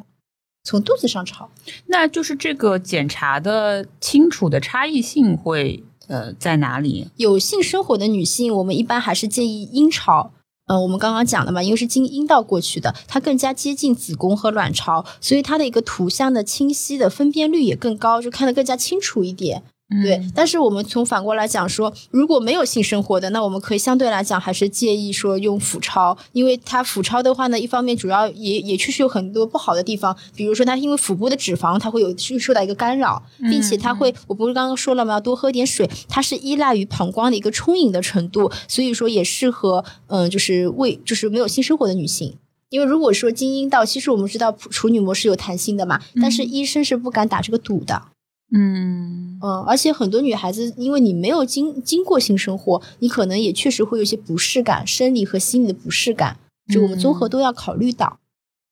[0.69, 1.49] 从肚子上炒。
[1.87, 7.09] 那就是这个检查的清楚的差异性会呃在哪里？
[7.17, 10.31] 有性生活的女性，我们一般还是建议阴超。
[10.67, 19.63] 呃，我们刚刚讲了嘛，因为是经阴道过去的，它更加接近子宫和卵巢，所以它的一个图像的清晰的分辨率也更高，就看得更加清楚一点。
[19.91, 35.15] 对，嗯但是我们从反过来讲说，如果没有性生活的，那我们可以相对来讲还是建议说用腹超，因为它腹超的话呢，一方面主要也也确实有很多不好的地方，比如说它因为腹部的脂肪，它会有受到一个干扰，并且它会，我不是刚刚说了吗？
[35.15, 42.37] 要多喝点水，它是依赖于膀胱的一个充盈的程度，所以说也适合嗯、就是为就是没有性生活的女性。
[42.69, 48.03] 因为如果说经阴道，其实我们知道处女膜是有弹性的嘛，但是医生是不敢打这个赌的。
[48.51, 56.39] 嗯嗯，而且很多女孩子，因为你没有经经过性生活，你可能也确实会有一些不适感，生理和心理的不适感，
[56.73, 58.19] 就我们综合都要考虑到。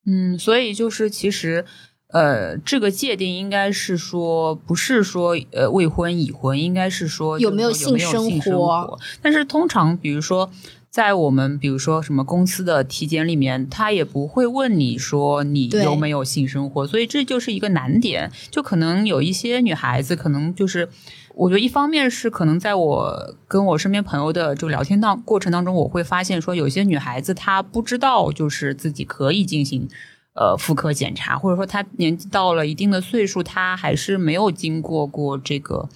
[0.06, 1.64] 嗯，所以就是其实
[2.08, 8.98] 呃，这个界定应该是说，不是说呃未婚已婚，应该是说有没有性生有没有性生活活。
[9.20, 10.50] 但是通常，比如说。
[10.96, 18.32] 在我们比如说什么公司的体检里面，他也不会问你说你有没有性生活，所以这就是一个难点。
[18.50, 20.88] 就可能有一些女孩子，可能就是
[21.34, 29.86] 我觉得一方面是可能在我跟我身边朋友的就聊天当过程当中，我会发现说有些女孩子她不知道就是自己可以进行
[30.32, 35.90] 呃妇科检查，或者说她年纪到了一定的岁数，她还是没有经过过这个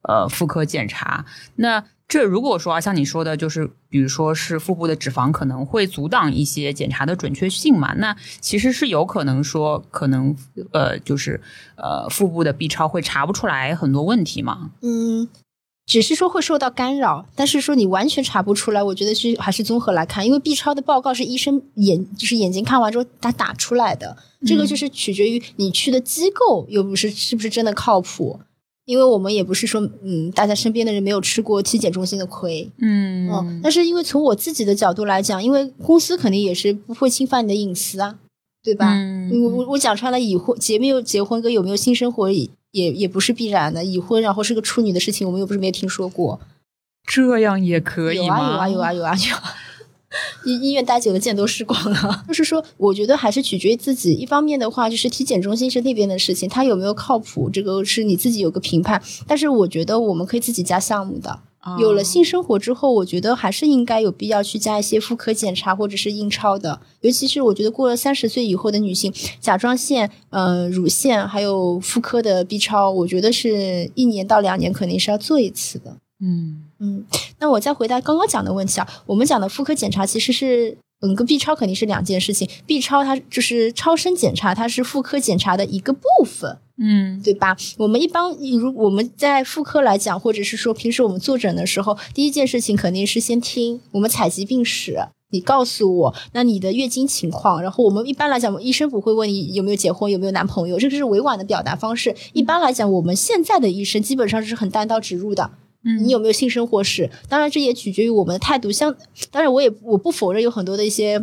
[0.00, 1.26] 呃妇科检查。
[1.56, 10.34] 那这如果说啊，像你说的，就是比如说是腹部的脂肪可能会阻挡一些检查的准确性嘛，那其实是有可能说可能
[10.72, 11.40] 呃就是
[11.76, 14.70] 呃腹部的 B 超会查不出来很多问题嘛。
[14.82, 15.28] 嗯，
[15.84, 24.16] 只是说会受到干扰，但是说你完全查不出来，我觉得是还是综合来看，因为 B 超的报告是医生眼就是眼睛看完之后他打出来的，
[24.46, 28.38] 这个就是取决于你去的机构又不是是不是真的靠谱。
[28.86, 38.16] 因为我们也不是说，嗯，大家身边的人没有吃过体检中心的亏，嗯嗯，但是因为从我自己的角度来讲，因为公司肯定也是不会侵犯你的隐私啊，
[38.62, 38.94] 对吧？
[38.94, 46.40] 嗯我我我讲穿了，已婚结没有结婚跟有没有性生活也也也不是必然的，已婚然后是个处女的事情，我们又不是没有听说过。
[47.04, 48.36] 这样也可以有吗？
[48.36, 49.54] 啊有啊有啊有啊有啊。
[50.44, 52.24] 医医院待久了，见多识广了。
[52.28, 54.14] 就是说，我觉得还是取决于自己。
[54.14, 59.02] 一方面的话，就是体检中心是那边的事情，它有没有靠谱，这个是你自己有个评判。
[59.26, 61.40] 但是我觉得我们可以自己加项目的。
[61.58, 66.80] 啊有了性生活之后，我觉得还是应该有必要去加一些妇科检查或者是印超的。
[67.00, 75.96] 尤其是我觉得过了三十岁以后的女性，甲状腺、呃乳腺还有妇科的 B 超，我觉得是一年到两年肯定是要做一次的。
[76.20, 77.04] 嗯嗯，
[77.38, 80.78] 那我再回答刚刚讲的问题啊，我们讲的妇科检查其实是。
[81.02, 82.48] 嗯，跟 B 超肯定是两件事情。
[82.64, 86.56] B 超它就是超声检查，它是妇科检查的一个部分。
[86.78, 87.54] 嗯对吧？
[87.76, 94.96] 我们一般如我们在妇科来讲，或者是说平时我们坐诊的时候，第一件事情肯定是先听我们采集病史，
[95.30, 102.16] 你告诉我那你的月经情况，然后我们一般来讲，医生不会问你有没有结婚，有没有男朋友，这个是委婉的表达方式。
[102.32, 105.50] 一般来讲，我们现在的医生基本上是很单刀直入的。
[106.04, 107.08] 你有没有性生活史？
[107.28, 108.70] 当然，这也取决于我们的态度。
[108.72, 108.94] 像，
[109.30, 111.16] 当然我也我不否认有很多的一些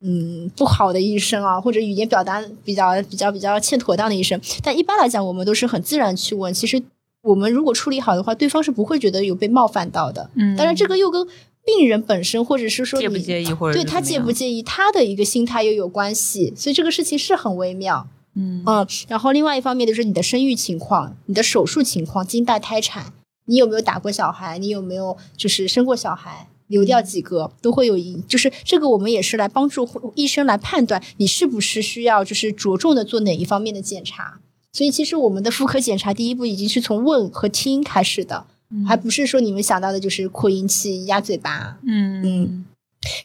[0.00, 4.40] 嗯不好的医生啊，或者语言表达比较比较比较欠妥当的医生。
[4.62, 6.52] 但一般来讲，我们都是很自然去问。
[6.52, 6.82] 其实
[7.22, 10.30] 我们如果处理好的话，对方是不会觉得有被冒犯到的。
[10.34, 11.26] 嗯当然，这个又跟
[11.64, 16.52] 病人本身，或者是说介不你介意或者对他介不介意，他的一个心态又有关系。
[16.54, 18.06] 所以这个事情是很微妙。
[18.36, 23.12] 嗯嗯，然后另外一方面就是你的生育情况、你的手术情况、经带胎产，
[23.46, 28.24] 你有没有打过小孩，你有没有就是生过小孩，流掉几个，都会有影。
[28.26, 34.40] 就是这个我们也是来帮助医生来判断你是不是需要就是着重的做哪一方面的检查。
[34.72, 38.46] 所以其实我们的妇科检查第一步已经是从问和听开始的，
[38.86, 41.78] 还不是说你们想到的就是扩音器、压嘴巴。
[41.86, 42.64] 嗯嗯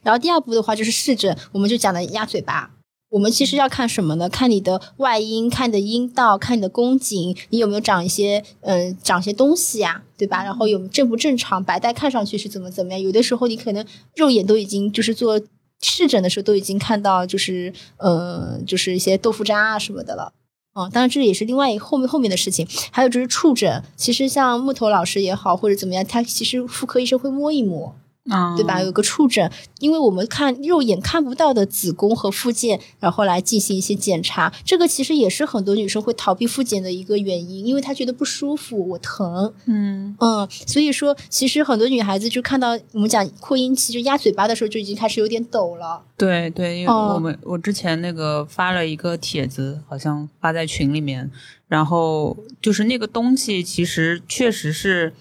[0.04, 2.72] 然后第二步的话就是试诊，我们就讲的压嘴巴。
[3.10, 4.30] 我们其实要看什么呢？
[4.30, 10.44] 看你的外阴，看你的阴道，看你的宫颈，你有没有长一些嗯、长些东西呀、对吧？
[10.44, 13.02] 然后有正不正常，白带看上去是怎么怎么样？
[13.02, 15.42] 有的时候你可能肉眼都已经就是做
[15.82, 20.34] 视诊的时候都已经看到就是呃就是一些豆腐渣啊什么的了。
[20.74, 22.68] 哦，当然这也是另外一个后面后面的事情。
[22.92, 27.96] 还有就是触诊，其实像木头老师也好，或者怎么样，他其实妇科医生会摸一摸，
[28.28, 28.82] 啊，对吧？
[28.82, 39.52] 有个触诊，因为我们看肉眼看不到的子宫和附件，然后来进行一些检查，这个其实也是很多女生会逃避复检的一个原因，因为她觉得不舒服，我疼。
[39.66, 46.04] 嗯嗯，所以说其实很多女孩子就看到我们讲扩音器就压嘴巴的时候，就已经开始有点抖了。
[46.16, 51.32] 对对，因为哦我们、我之前那个发了一个帖子，好像发在群里面，
[51.68, 55.14] 然后就是那个东西其实确实是，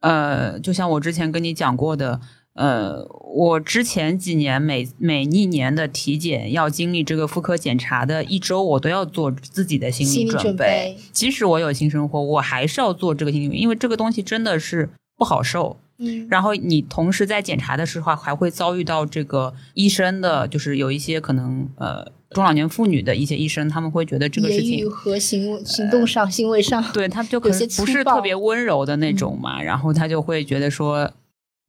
[0.00, 2.20] 呃，就像我之前跟你讲过的。
[2.54, 3.02] 呃，
[3.34, 15.78] 我之前几年每每一年的体检要经历这个妇科检查的一周，我都要做自己的心心理准准备即使我有性生活，我还是要做这个心理准备，因为这个东西真的是不好受。
[15.98, 24.90] 嗯，然后你同时在检查的时候还会遭遇到这个医生的，就是有一些可能呃中老年妇女的一些医生，他们会觉得这个事情。
[24.90, 31.10] 和行行动上、行为上，对他就可能不是特别温柔的那种嘛，然后他就会觉得说，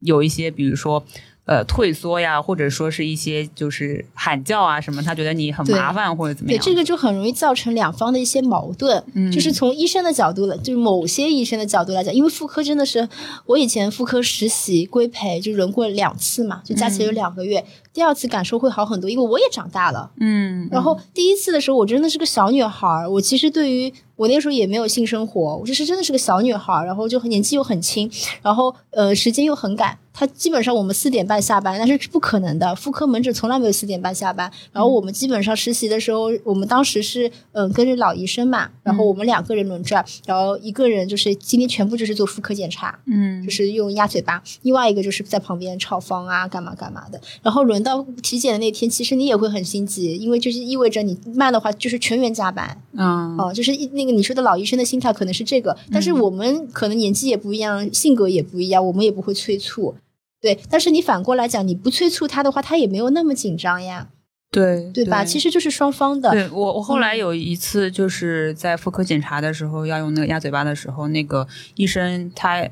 [0.04, 1.06] 有一些比如说
[1.46, 6.64] 呃退缩呀，或者说是一些就是喊叫啊什么，他觉得你很麻烦或者怎么对，样。
[6.64, 9.04] 这个就很容易造成两方的一些矛盾。
[9.14, 13.08] 嗯就是从医生的角度来，就是某些医生的角度来讲，因为妇科真的是
[13.46, 17.66] 我以前妇科实习规培就轮过两次嘛，就加起来有两个月。
[17.92, 20.10] 第二次感受会好很多，因为我也长大了。
[20.20, 28.10] 嗯，然后第一次的时候，我真的是个小女孩儿，我其实对于我那时候也没有性生活，我就是真的是个小女孩儿，然后就很年纪又很轻，
[28.42, 29.98] 然后呃时间又很赶。
[30.14, 34.50] 他基本上我们四点半下班，但是是不可能的，妇科门诊从来没有四点半下班。
[34.72, 47.20] 然后我们基本上实习的时候，我们当时是嗯、跟着老医生嘛，然后我们两个人轮转，然后一个人就是今天全部就是做妇科检查，嗯就是用鸭嘴巴，另外一个就是在旁边抄方啊，干嘛干嘛的。
[47.42, 59.96] 然后轮到体检的那天，其实你也会很心急，因为就是意味着你慢的话就是全员加班嗯哦、就是一那个你说的老医生的心态可能是这个，但是我们可能年纪也不一样，性格也不一样，我们也不会催促。
[60.44, 64.10] 对，但是你反过来讲，你不催促他的话，他也没有那么紧张呀，
[64.52, 65.24] 对对吧？
[65.24, 66.30] 其实就是双方的。
[66.32, 72.70] 对我，我后嗯来有一次就是在妇科检查的时候要用那个鸭嘴巴的时候，那个医生他。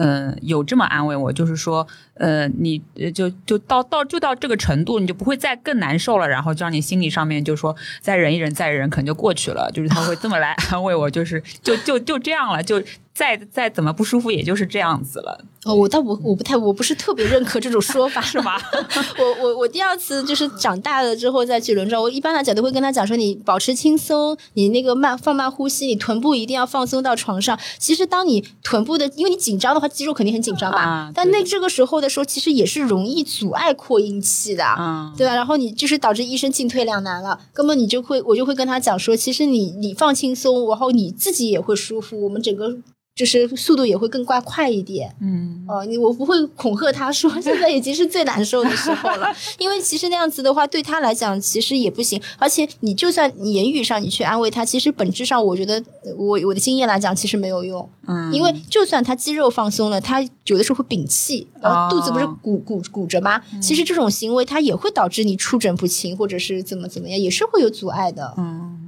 [0.00, 1.84] 嗯，有这么安慰我，就是说，
[2.14, 9.68] 呃，你呃就就到到就到这个程度，你就不会再更难受了，然后就让你心理上面就说再忍一忍，再忍，可能就过去了。
[9.74, 12.80] 就是他会这么来 安慰我，就是就就就这样了，就
[13.18, 18.56] 再再怎么不舒服，也就是这样子了，哦，我倒不，我不太，我不是特别认可这种说法， 是吧？
[19.18, 27.58] 我我我第二次就是长大了之后再去轮转，我一般来讲都会跟他讲说，你保持轻松，你那个慢放慢呼吸，你臀部一定要放松到床上。
[27.76, 34.64] 其实当你臀部的，因为你紧张的话，肌肉肯定很紧张吧，啊但那这个时候的时候，其实也是容易阻碍扩音器的。
[34.78, 35.34] 嗯，对吧？
[35.34, 42.76] 然后你就是导致医生进退两难了，根本你就会，我就会跟他讲说，其实你你放轻松，然后你自己也会舒服，我们整个
[43.18, 45.12] 就是速度也会更快快一点。
[45.20, 63.42] 嗯哦，你我不会恐吓他说 现在已经是最难受的时候了，因为其实那样子的话对他来讲其实也不行，而且你就算你言语上你去安慰他，其实本质上我觉得呃我我的经验来讲其实没有用，嗯，因为就算他肌肉放松了，他有的时候会屏气，然后肚子不是鼓鼓鼓着吗？
[63.60, 68.32] 其实这种行为它也会导致你出诊不清，或者是怎么怎么样，也是会有阻碍的。
[68.38, 68.87] 嗯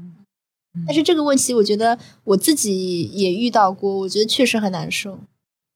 [0.87, 5.19] 但是这个问题，我觉得我自己也遇到过，我觉得确实很难受，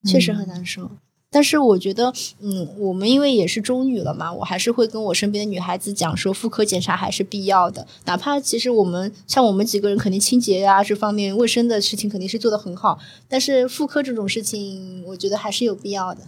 [0.07, 0.91] 确实很难受。
[1.31, 7.89] 但是我觉得，嗯，我们因为也是中女了嘛，我还是会跟我身边的女孩子讲说，妇科检查还是必要的。
[8.05, 16.23] 哪怕其实我们像我们几个人，肯定清洁啊这方面卫生的事情肯定是做得很好，但是妇科这种事情，我觉得还是有必要的。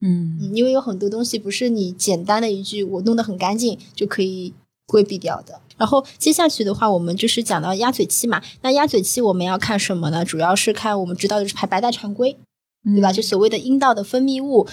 [0.00, 4.54] 嗯嗯，因为有很多东西不是你简单的一句“我弄得很干净”就可以
[4.88, 5.60] 规避掉的。
[5.76, 8.42] 然后接下去的话，我们就是讲到鸭嘴器嘛。
[8.62, 10.24] 那鸭嘴器我们要看什么呢？
[10.24, 12.36] 主要是看我们知道的是排白带常规，
[12.84, 13.12] 对吧？
[13.12, 14.66] 就所谓的阴道的分泌物，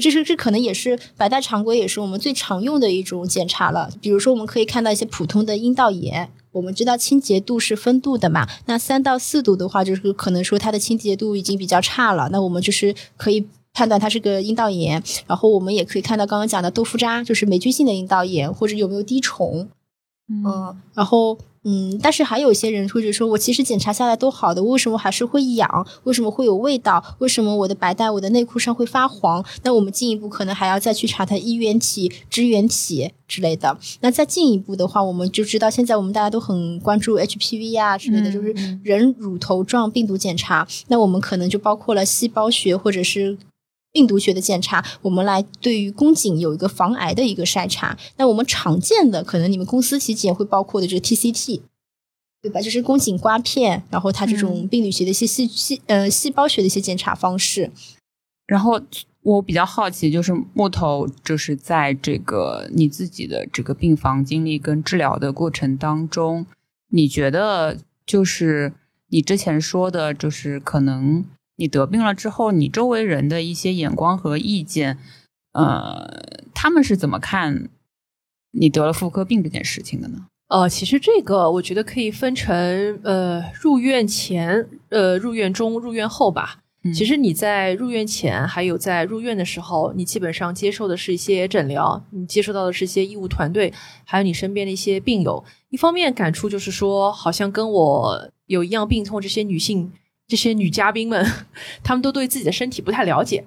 [0.00, 3.88] 这是这可能也是白带常规，也是我们最常用的一种检查了。
[4.00, 6.30] 比如说，我们可以看到一些普通的阴道炎。
[6.52, 13.46] 我们知道清洁度是分度的嘛，那三到四度的话，就是可能说它的清洁度已经比较差了，那我们就是可以
[13.78, 15.00] 判断它是个阴道炎。
[15.28, 19.68] 然后我们也可以看到刚刚讲的豆腐渣，就是霉菌性的阴道炎，或者有没有滴虫。
[20.30, 25.86] 嗯，然后嗯，但是还有一些人会觉得说，我其实检查下来都好的，为什么还是会痒？
[26.04, 27.02] 为什么会有味道？
[27.20, 29.42] 为什么我的白带、我的内裤上会发黄？
[29.62, 33.78] 那我们进一步可能还要再去查它衣原体、支原体之类的。
[34.02, 40.68] 那再进一步的话，我们就知道现在我们大家都很关注 HPV 啊之类的，嗯就是人乳头状病毒检查。
[40.88, 43.38] 那我们可能就包括了细胞学或者是。
[43.92, 47.96] 病毒学的检查，我们来对于宫颈有一个防癌的一个筛查。
[48.16, 51.62] 那我们常见的，可能你们公司体检会包括的这个 TCT，
[52.42, 52.60] 对吧？
[52.60, 57.70] 就是宫颈刮片，然后它这种病理学的一些细细呃细胞学的一些检查方式。
[58.46, 58.80] 然后
[59.22, 66.46] 我比较好奇，就是木头，就是在这个你自己的这个病房经历跟治疗的过程当中，
[66.90, 68.72] 你觉得就是
[69.08, 71.24] 你之前说的，就是可能
[71.58, 74.98] 你得病了之后，你周围人的一些眼光和意见，
[75.52, 76.08] 呃，
[76.54, 77.68] 他们是怎么看
[78.52, 80.26] 你得了妇科病这件事情的呢？
[80.48, 86.60] 呃，其实这个我觉得可以分成呃入院前、呃入院中、入院后吧。
[86.84, 95.44] 嗯其实你在入院前，还有在入院的时候，你基本上接受的是一些诊疗，你接受到的是一些医务团队，还有你身边的一些病友。
[95.70, 99.92] 一方面感触就是说，好像跟我有一样病痛这些女性、
[100.28, 101.26] 这些女嘉宾们，
[101.82, 103.46] 她们都对自己的身体不太了解，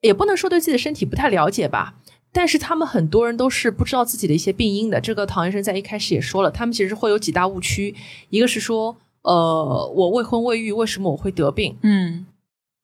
[0.00, 1.96] 也不能说对自己的身体不太了解吧。
[2.32, 5.00] 但是他们很多人都是不知道自己的一些病因的。
[5.00, 7.92] 这个唐医生在一开始也说了，他们其实会有几大误区，
[8.28, 11.76] 一个是说，呃，我未婚未育，为什么我会得病？
[11.82, 12.24] 嗯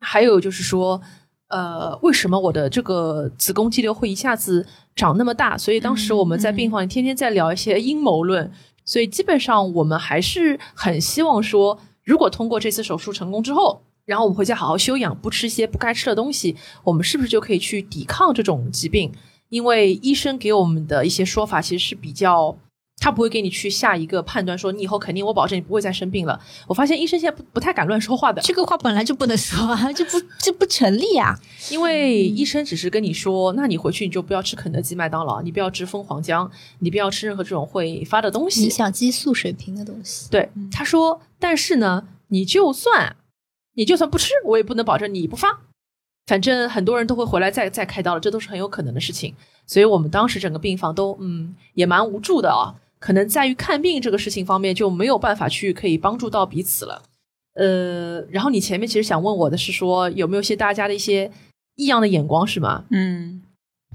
[0.01, 1.01] 还有就是说，
[1.47, 5.57] 呃，为什么我的这个子宫肌瘤会一下子长那么大？
[5.57, 8.53] 所以当时我们在病房里天天在聊一些阴谋论。
[8.85, 19.13] 所以基本上我们还是很希望说，如果通过这次手术成功之后，然后我们回家好好休养，不吃一些不该吃的东西，我们是不是就可以去抵抗这种疾病？
[19.49, 22.57] 因为医生给我们的一些说法其实是比较。
[22.99, 26.41] 他不会给你去下一个判断，说你以后肯定，我保证你不会再生病了。
[26.67, 31.39] 我发现医生现在不不太敢乱说话的，这个话本来就不能说啊， 这不这不成立啊。
[31.71, 40.29] 因为医生只是跟你说，那你回去你就不要吃肯德基、麦当劳，你不要吃蜂皇浆，你不要吃任何这种会发的东西，影响激素水平的东西。
[40.31, 43.15] 对，他说，但是呢，你就算
[43.75, 45.61] 你就算不吃，我也不能保证你不发。
[46.27, 49.35] 反正很多人都会回来再再开刀了，这都是很有可能的事情。
[49.67, 52.75] 所以我们当时整个病房都嗯也蛮无助的啊。
[52.99, 57.03] 可能在于看病这个事情方面就没有办法去可以帮助到彼此了，
[57.55, 61.31] 呃，然后你前面其实想问我的是说有没有些大家的一些
[61.77, 62.85] 异样的眼光是吗？
[62.91, 63.43] 嗯。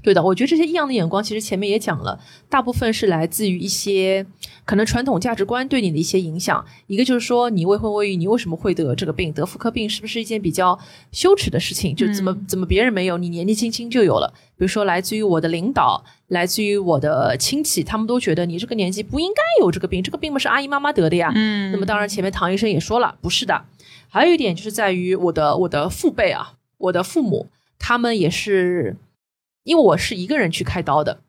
[0.02, 4.26] 对的，我觉得这些异样的眼光，其实前面也讲了，大部分是来自于一些
[4.64, 6.64] 可能传统价值观对你的一些影响。
[6.88, 9.32] 一个就是说，你未婚未育，你为什么会得这个病？
[9.32, 10.76] 得妇科病是不是一件比较
[11.12, 11.94] 羞耻的事情？
[11.94, 14.34] 就怎么怎么别人没有，你年纪轻轻就有了？
[14.56, 21.30] 比如说，来自于我的领导，来自于我的亲戚，他们都觉得你这个年纪不应该有这个病，这个病嘛是阿姨妈妈得的呀。
[21.32, 21.70] 嗯。
[21.70, 23.66] 那么当然，前面唐医生也说了，不是的。
[24.08, 27.46] 还有一点就是在于我的我的父辈啊，我的父母，
[27.78, 28.96] 他们也是。
[29.64, 31.20] 因为我是一个人去开刀的，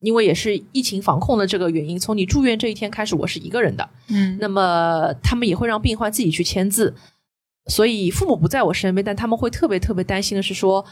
[0.00, 3.90] 因为也是疫情防控的这个原因，从你住院这一天开始，我是一个人的。
[4.08, 6.94] 嗯，那么他们也会让病患自己去签字，
[7.66, 10.84] 所以父母不在我身边，但他们会特别特别担心的是说，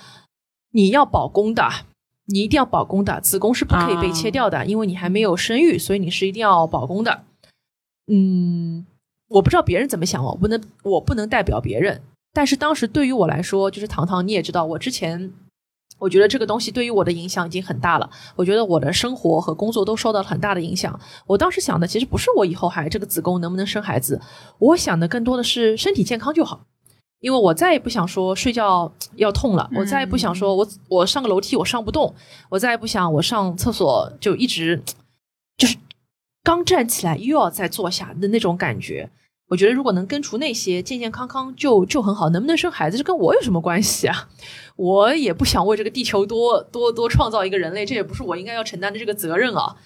[0.73, 1.69] 你要保宫的，
[2.27, 7.25] 你一定要保宫的，子宫是不可以被切掉的，因为你还没有生育，所以你是一定要保宫的。
[8.13, 8.87] 嗯，
[9.29, 15.33] 我不知道别人怎么想，我不能我不能代表别人，但是当时对于我来说，就是糖糖，你也知道，我之前。
[15.99, 18.09] 我觉得这个东西对于我的影响已经很大了。
[18.37, 20.99] 我觉得我的生活和工作都受到了很大的影响。
[21.27, 24.21] 我当时想的其实不是我以后还这个子宫能不能生孩子，
[24.59, 26.67] 我想的更多的是身体健康就好。
[27.21, 32.15] 因为我再也不想说睡觉要痛了，我再也不想说我我上个楼梯我上不动，
[32.49, 34.81] 我再也不想我上厕所就一直
[35.57, 35.77] 就是
[36.45, 39.11] 刚站起来又要再坐下的那种感觉。
[39.49, 42.29] 我觉得如果能根除那些，健健康康就就很好。
[42.31, 44.29] 能不能生孩子，这跟我有什么关系啊？
[44.77, 49.77] 我也不想为这个地球多多多创造一个人类，这也不是我应该要承担的这个责任啊。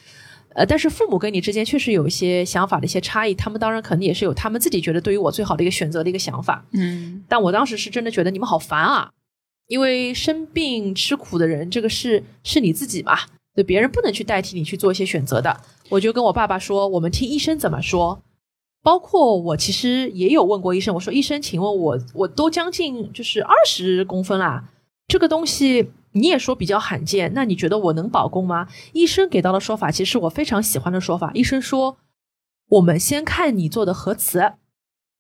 [0.55, 6.67] 呃，但是父母跟你之间确实有一些想法的一些差异，他们当然肯定也是有他们自己觉得对于我最好的一个选择的一个想法。
[6.73, 9.11] 嗯，但我当时是真的觉得你们好烦啊，
[9.69, 13.17] 因为生病吃苦的人，这个是是你自己嘛，
[13.55, 15.59] 对别人不能去代替你去做一些选择的。
[15.89, 18.21] 我就跟我爸爸说，我们听医生怎么说。
[18.83, 24.64] 包括我其实也有问过医生，我说医生，请问我我都将近就是二十公分啦，
[25.07, 28.66] 这个东西你也说比较罕见，那你觉得我能保宫吗？
[28.93, 31.30] 医生给到的说法其实是我非常喜欢的说法。
[31.33, 31.97] 医生说，
[32.70, 34.55] 我们先看你做的核磁，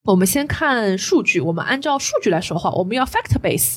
[0.06, 3.76] 我们先看数据，我们按照数据来说话，我们要 fact base。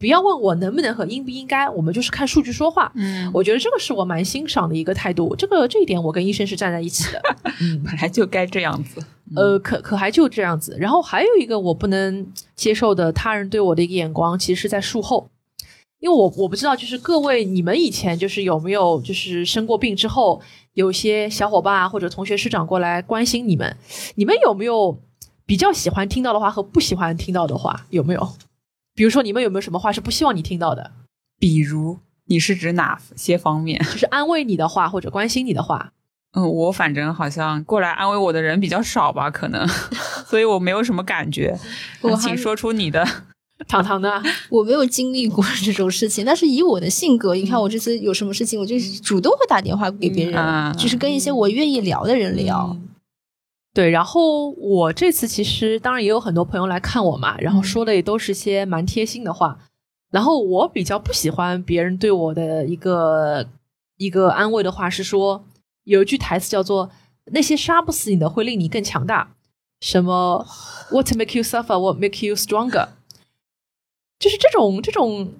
[0.00, 2.90] 不要问我能不能和应不应该，我们就是看数据说话。
[2.94, 5.36] 嗯，我觉得这个是我蛮欣赏的一个态度。
[5.36, 7.22] 这个这一点我跟医生是站在一起的。
[7.60, 9.04] 嗯，本来就该这样子。
[9.36, 10.74] 呃，可可还就这样子。
[10.80, 12.26] 然后还有一个我不能
[12.56, 15.28] 接受的他人对我的一个眼光，其实是在术后，
[15.98, 20.40] 因为我我不知道，就是各位你们以前就是有没有就是生过病之后，
[20.72, 23.76] 有些小伙伴啊或者同学师长过来关心你们，
[24.14, 24.98] 你们有没有
[25.44, 27.84] 比较喜欢听到的话和不喜欢听到的话？
[27.90, 28.28] 有没有？
[29.00, 30.90] 比如说，你们有没有什么话是不希望你听到的？
[31.38, 33.80] 比如，你是指哪些方面？
[33.90, 35.92] 就是安慰你的话或者关心你的话。
[36.32, 39.66] 嗯，我反正好像过来安慰我的人比较少吧，可能，
[40.28, 41.58] 所以我没有什么感觉。
[42.20, 43.02] 请说出你的，
[43.66, 44.22] 糖糖的。
[44.50, 52.76] 我没有经历过这种事情，但是以我的性格，你看我这次有什么事情，我就主动会打电话给别人，就是跟一些我愿意聊的人聊。
[53.80, 59.58] 对，然后我这次其实当然也有很多朋友来看我嘛，然后说的也都是些蛮贴心的话。
[60.10, 63.48] 然后我比较不喜欢别人对我的一个
[63.96, 65.46] 一个安慰的话是说，
[65.84, 66.90] 有一句台词叫做
[67.32, 69.32] “那些杀不死你的会令你更强大”，
[69.80, 70.46] 什么
[70.90, 72.88] “What make you suffer, what make you stronger”，
[74.18, 75.32] 就是这种这种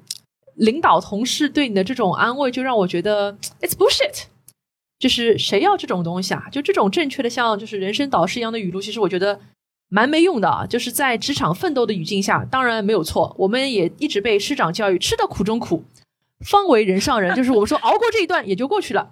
[0.54, 4.22] 领导同事对你的这种安慰，就让我觉得 “It's bullshit”。
[5.00, 6.46] 就是谁要这种东西啊？
[6.52, 9.40] 就这种正确的像就是人生导师一样的语录，其实我觉得
[9.88, 10.66] 蛮没用的。
[10.68, 13.34] 就是在职场奋斗的语境下，当然没有错。
[13.38, 15.82] 我们也一直被师长教育，吃的苦中苦，
[16.44, 17.34] 方为人上人。
[17.34, 19.10] 就是我们说熬过这一段也就过去了。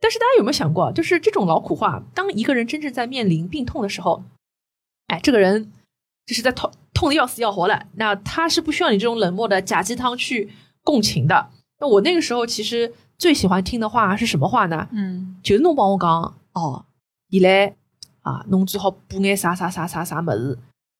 [0.00, 4.22] 但是大家有没有想过，就是这种劳苦话，当一个人真正在面临病痛的时候，
[5.08, 5.72] 哎，这个人
[6.26, 10.50] 就是在痛痛的要死要活了，那他是不需要你这种冷漠的假鸡汤去
[10.84, 11.48] 共情的。
[11.80, 12.92] 那我那个时候其实
[13.24, 14.86] 最喜欢听的话是什么话呢？
[14.92, 16.84] 嗯就是侬帮我讲哦，
[17.30, 17.74] 现来
[18.20, 20.58] 啊，侬最好补眼啥啥啥啥啥么子，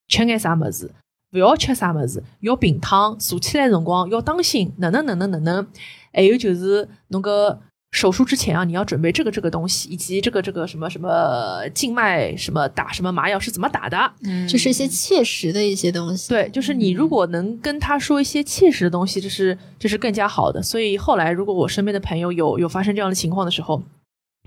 [0.08, 0.94] 吃眼啥么子，
[1.30, 5.66] 不要吃啥么子，要平躺，坐起来辰光要当心，哪能哪能哪能。
[6.14, 7.60] 还有就是侬个
[7.94, 14.12] 手术之前啊，你要准备这个这个东西，以及这个这个什么什么静脉什么打什么麻药是怎么打的。
[14.24, 16.28] 嗯，就是一些切实的一些东西。
[16.28, 20.60] 对，就是你如果能跟他说一些切实的东西，这是这是更加好的。
[20.60, 23.80] 所以后来，如果我身边的朋友有有发生这样的情况的时候，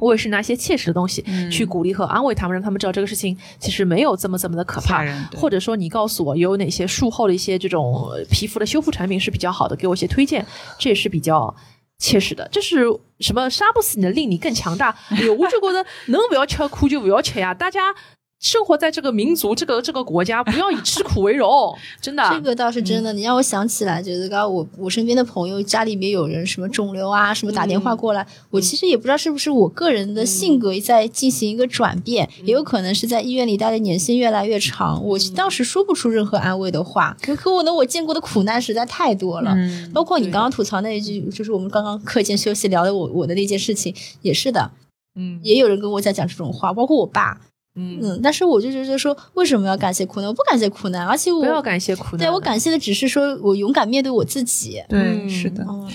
[0.02, 5.06] 我也是拿一些切实的东西嗯去鼓励和安慰他们，让他们知道这个事情其实没有这么这么的可怕。
[5.38, 10.46] 或者说，你告诉我有哪些术后的一些这种呃皮肤的修复产品是比较好的，给我一些推荐，
[10.78, 11.56] 这也是比较
[11.98, 12.48] 切实的。
[12.52, 12.86] 这是
[13.20, 14.96] 什么杀不死你的，令你更强大。
[15.10, 17.96] 哎哟，我就觉得能不要吃苦就不要吃呀，大家。
[18.40, 22.24] 生活在这个民族、这个这个国家，不要以吃苦为荣， 真的。
[22.32, 44.72] 这个倒是真的，你让我想起来，就是刚刚我我身边的朋友家里面有人什么肿瘤啊，什么打电话过来，我其实也不知道是不是我个人的性格在进行一个转变，也有可能是在医院里待的年限越来越长，我当时说不出任何安慰的话，可可我呢，我见过的苦难实在太多了，嗯包括你刚刚吐槽那一句，就是我们刚刚课间休息聊的我我的那件事情，也是的，
[45.16, 45.40] 嗯。
[45.44, 47.42] 也有人跟我在讲这种话，包括我爸，
[47.78, 50.28] 嗯，嗯，但是我就觉得说，为什么要感谢苦难？
[50.28, 52.18] 我不感谢苦难，而且我不要感谢苦难。
[52.18, 54.84] 对我感谢的只是说我勇敢面对我自己。
[54.90, 55.90] 对，嗯是的，嗯，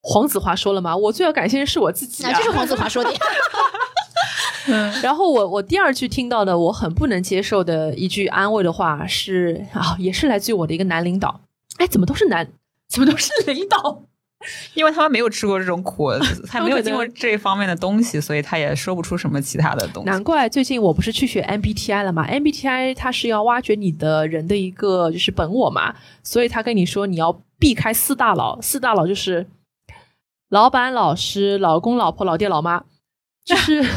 [0.00, 2.30] 黄子华说了嘛，我最要感谢的是我自己、啊。
[2.30, 3.12] 那这是黄子华说的。
[5.02, 11.40] 然后我我第二句听到的我很不能接受的一句安慰的话是啊，也是来自于我的一个男领导。
[11.78, 12.46] 哎，怎么都是男，
[12.86, 14.02] 怎么都是领导？
[14.74, 16.10] 因为他们没有吃过这种苦，
[16.48, 20.08] 他没有经过这方面的东西，所以他也说不出什么其他的东西。
[20.08, 29.46] 难怪最近我不是去学 MBTI 了嘛？MBTI 它是要挖掘你的人的一个就是本我嘛，所以他跟你说你要避开四大佬，四大佬就是
[30.48, 32.84] 老板、老师、老公、老婆、老爹、老妈，
[33.44, 33.84] 就是。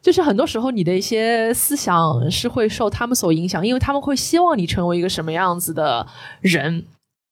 [0.00, 6.06] 就是很多时候，你的一些思想是会受他们所影响，因为他们会希望你成为一个什么样子的
[6.40, 6.84] 人，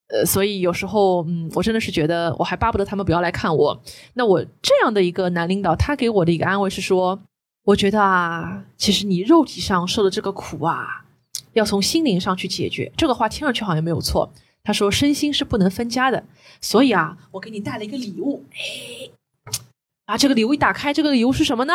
[0.08, 3.82] 呃，所以有时候，嗯，我真的是觉得，我还巴不得他们不要来看我。
[4.14, 7.20] 那我这样的一个男领导，他给我的一个安慰是说，
[7.64, 11.04] 我觉得啊，其实你肉体上受的这个苦啊，
[11.52, 12.90] 要从心灵上去解决。
[12.96, 14.32] 这个话听上去好像没有错。
[14.64, 16.24] 他说，身心是不能分家的，
[16.60, 19.52] 所以啊，我给你带了一个礼物，哎，
[20.06, 21.74] 啊，这个礼物一打开，这个礼物是什么呢？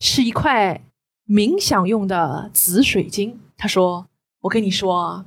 [0.00, 0.82] 是一块
[1.28, 3.40] 冥想用的紫水晶。
[3.56, 4.06] 他说
[4.42, 5.24] ：“我跟你说，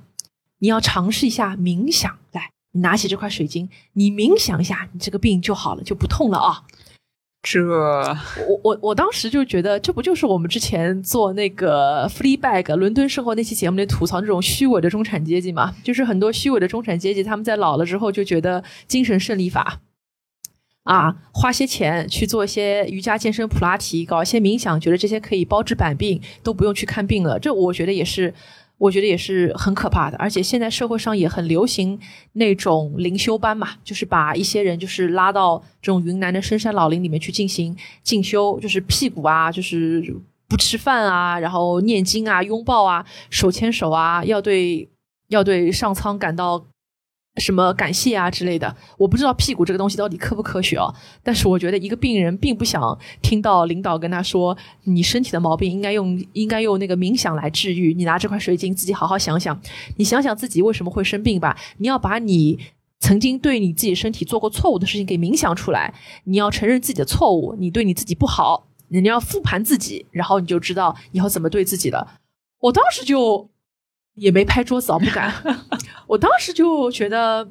[0.59, 2.17] 你要尝试一下冥想。
[2.31, 6.63] 来，你拿起这块水晶，你冥想一下，你这个病就好了，就不痛了啊。”
[7.43, 15.73] 这我我我当时就觉得，这不就是我们之前做那个 Fleabag 伦敦生活那期节目里吐槽那种虚伪的中产阶级嘛？
[15.81, 19.79] 就是很多虚伪的中产阶级，他们在老了之后就觉得精神胜利法。
[20.83, 27.39] 啊，花些钱去做一些瑜伽、健身、普拉提，搞一些冥想，觉得这些可以包治百病，都不用去看病了。
[27.39, 28.33] 这我觉得也是，
[28.77, 30.17] 我觉得也是很可怕的。
[30.17, 31.99] 而且现在社会上也很流行
[32.33, 40.15] 那种灵修班嘛，就是把一些人就是拉到这种云南的深山老林里面去进行进修，就是屁股啊，就是
[40.47, 44.87] 不吃饭啊，然后念经啊，拥抱啊，手牵手啊，要对
[45.29, 46.65] 要对上苍感到。
[47.37, 50.93] 什么感谢啊之类的，我不知道屁股这个东西到底科不科学哦。
[51.23, 57.93] 但是我觉得一个病人并不想听到领导跟他说，你身体的毛病应该用应该用那个冥想来治愈。
[57.93, 59.59] 你拿这块水晶自己好好想想，
[59.97, 61.57] 你想想自己为什么会生病吧。
[61.77, 62.59] 你要把你
[62.99, 72.19] 曾经对你自己身体做过错误的事情给冥想出来，你要承认自己的错误，你对你自己不好，你要复盘自己，然后你就知道以后怎么对自己了。
[72.61, 73.49] 我当时就。
[74.17, 75.33] 也没拍桌子啊，不敢。
[76.07, 77.47] 我当时就觉得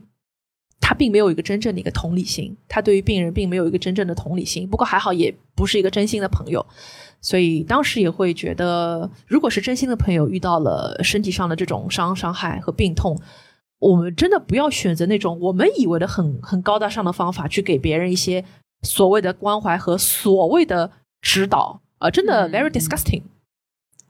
[0.80, 4.68] 他并没有一个真正的一个同理心，他对于病人并没有一个真正的同理心。
[4.68, 6.64] 不过还好，也不是一个真心的朋友，
[7.20, 13.18] 所以当时也会觉得，如果是真心的朋友遇到了身体上的这种伤伤害和病痛，
[13.78, 18.44] 我们真的不要选择那种我们以为的很很高大上的方法去给别人一些
[18.82, 20.90] 所谓的关怀和所谓的
[21.20, 23.22] 指导啊、呃，真的嗯 very disgusting。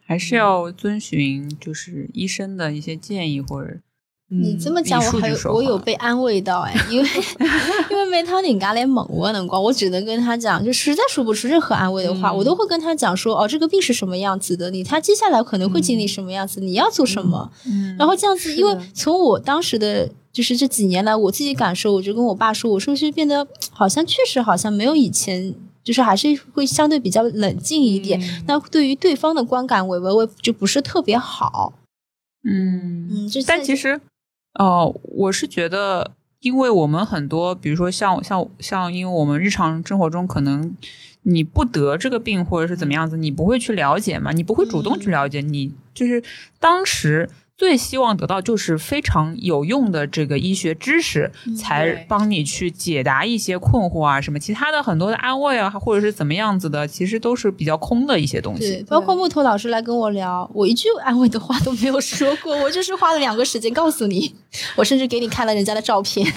[0.06, 3.78] 还是要遵循就是医生的一些建议或者。
[4.28, 7.08] 你这么讲，我还有我有被安慰到哎，因为
[7.88, 25.54] 因为每趟人家来猛我能光，我只能跟他讲，就实在说不出任何安慰的话，嗯我都会跟他讲说，哦，这个病是什么样子的，你他接下来可能会经历什么样子，你要做什么，嗯然后这样子，因为从我当时的就是这几年来，我自己感受，我就跟我爸说，我是不是变得好像确实好像没有以前。
[25.86, 31.72] 就是还是会相对比较冷静一点，嗯那对于对方的观感，我我我就不是特别好。
[32.42, 34.00] 嗯嗯，这但其实，
[34.58, 36.10] 哦、我是觉得，
[36.40, 40.76] 因为我们很多，比如说像像像，因为我们日常生活中可能
[41.22, 46.20] 你不得这个病或者是怎么样子，你不会去了解嘛，你不会主动去了解，你就是
[46.58, 47.30] 当时。
[47.56, 58.84] 最希望得到就是非常有用的这个医学知识，才帮你去解答一些困惑啊，什么其他的很多的安慰啊，或者是怎么样子的，其实都是比较空的一些东对，西。
[58.86, 64.34] 包括木头老师来跟我聊，我一句安慰的话都没有说过，我就是花了两个时间告诉你，
[64.76, 66.30] 我甚至给你看了人家的照片，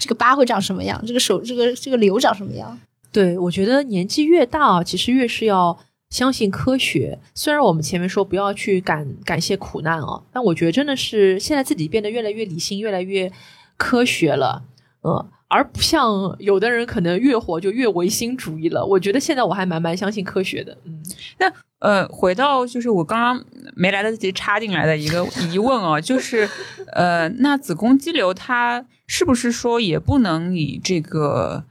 [0.00, 2.76] 这个疤会长什么样，这个手这个这个瘤长什么样。
[3.12, 5.78] 对，我觉得年纪越大啊，其实越是要
[6.10, 7.18] 相信科学。
[7.34, 13.30] 虽然我们前面说不要去感感谢苦难啊，但我觉得真的是现在自己变得越来越理性，越来越
[13.76, 14.64] 科学了，
[15.02, 18.84] 嗯，而不像有的人可能越活就越唯心主义了。
[18.84, 21.02] 我觉得现在我还蛮蛮相信科学的，嗯。
[21.38, 23.44] 那呃，回到就是我刚刚
[23.74, 26.48] 没来得及插进来的一个疑问哦，就是
[26.92, 31.64] 呃，那子宫肌瘤它是不是说也不能以这个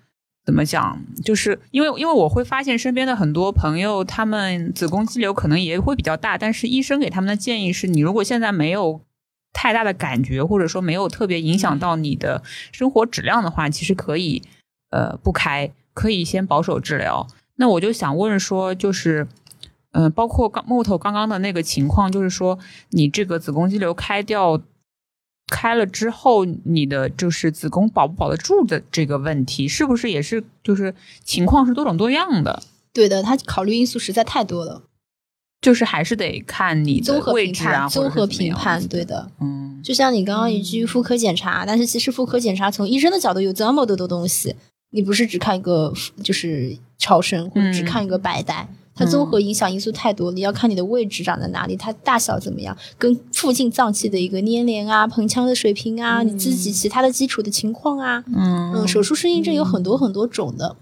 [0.46, 1.02] 怎么讲？
[1.24, 9.02] 就是因为因为我会发现身边的很多朋友，他们子宫肌瘤可能也会比较大，但是医生给他们的建议是你如果现在没有
[9.52, 14.44] 太大的感觉，或者说没有特别影响到你的生活质量的话，其实可以
[14.92, 17.28] 呃不开，可以先保守治疗。
[17.56, 19.28] 那我就想问说，就是。
[19.98, 24.62] 嗯，包括刚木头刚刚的那个情况，就是说你这个子宫肌瘤开掉
[25.48, 30.94] 开了之后，你的就是子宫保不保得住的这个问题，是不是也是就是
[31.24, 32.64] 情况是多种多样的？
[32.92, 34.84] 对的，它考虑因素实在太多了，
[35.62, 39.30] 就是还是得看你综的合评判，位置啊，综合评判，对的。
[39.40, 44.56] 嗯，就像你刚刚一句妇科检查，但是其实妇科检查从医生的角度有这么多的东西，
[44.92, 45.94] 你不是只看一个
[46.24, 58.74] 就是超声或者只嗯看一个白带，它综合影响因素太多，你要看你的位置长在哪里，它大小怎么样，跟附近脏器的一个粘连啊、盆腔的水平啊，你自己其他的基础的情况啊，嗯。
[58.74, 60.76] 嗯，手术适应症有很多很多种的，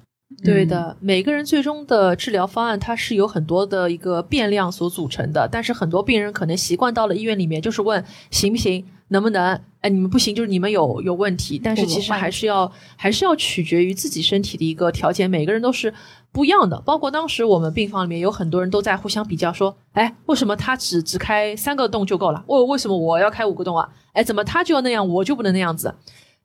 [0.44, 15.94] 对的，每个人最终的治疗方案它是有很多的一个变量所组成的，但是很多病人可能习惯到了医院里面就是问行不行，能不能，哎，你们不行就是你们有有问题，但是其实还是要还是要取决于自己身体的一个条件，每个人都是
[16.34, 16.82] 不一样的。
[16.82, 22.44] 包括当时我们病房里面有很多人都在互相比较，说，哎，为什么他只只开三个洞就够了？
[22.48, 23.88] 为为什么我要开五个洞啊？
[24.12, 25.96] 哎，怎么他就要那样，我就不能那样子？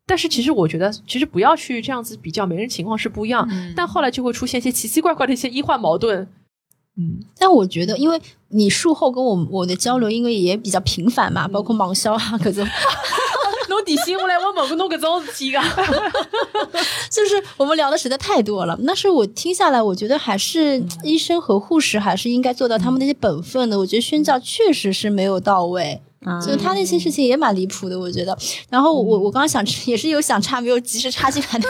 [0.07, 3.47] 但是其实我觉得，其实不要去这样子比较，每个人情况是不一样。
[3.51, 6.29] 嗯但后来就会出现一些奇奇怪怪的一些医患矛盾。
[6.97, 12.67] 嗯，但我觉得，因为你术后跟我我的交流，因为也比较频繁嘛，包括盲销啊，各种，
[13.79, 15.61] 侬提醒我来，我问过侬搿种事体个。
[17.11, 18.77] 就是我们聊的实在太多了。
[18.83, 23.79] 那是我听下来，我觉得还是医生和护士还是应该做到他们那些本分的。
[23.79, 28.37] 我觉得宣教确实是没有到位，嗯就他那些事情也蛮离谱的，我觉得。
[28.69, 31.61] 然后我我刚刚想也是有想插没有及时插进来。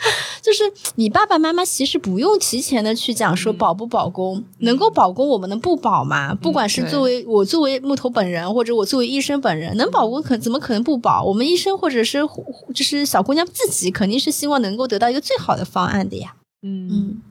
[0.40, 6.34] 就是你爸爸妈妈其实不用提前的去讲说保不保宫，能够保宫我们能不保吗？
[6.34, 11.22] 不管是作为我作为木头本人，或者我作为医生本人，能保宫可怎么可能不保？
[11.22, 12.44] 我们医生或者是护
[12.74, 16.34] 就是小姑娘自己，肯定是希望能够得到一个最好的方案的呀。
[16.62, 17.22] 嗯，嗯，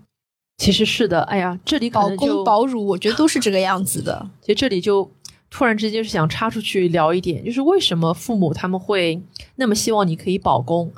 [0.57, 1.22] 其实是的。
[1.22, 4.30] 哎呀，这里保宫保乳，我觉得都是这个样子的。
[4.41, 5.09] 其实这里就
[5.49, 9.20] 突然之间是想插出去聊一点，就是为什么父母他们会
[9.55, 10.91] 那么希望你可以保宫？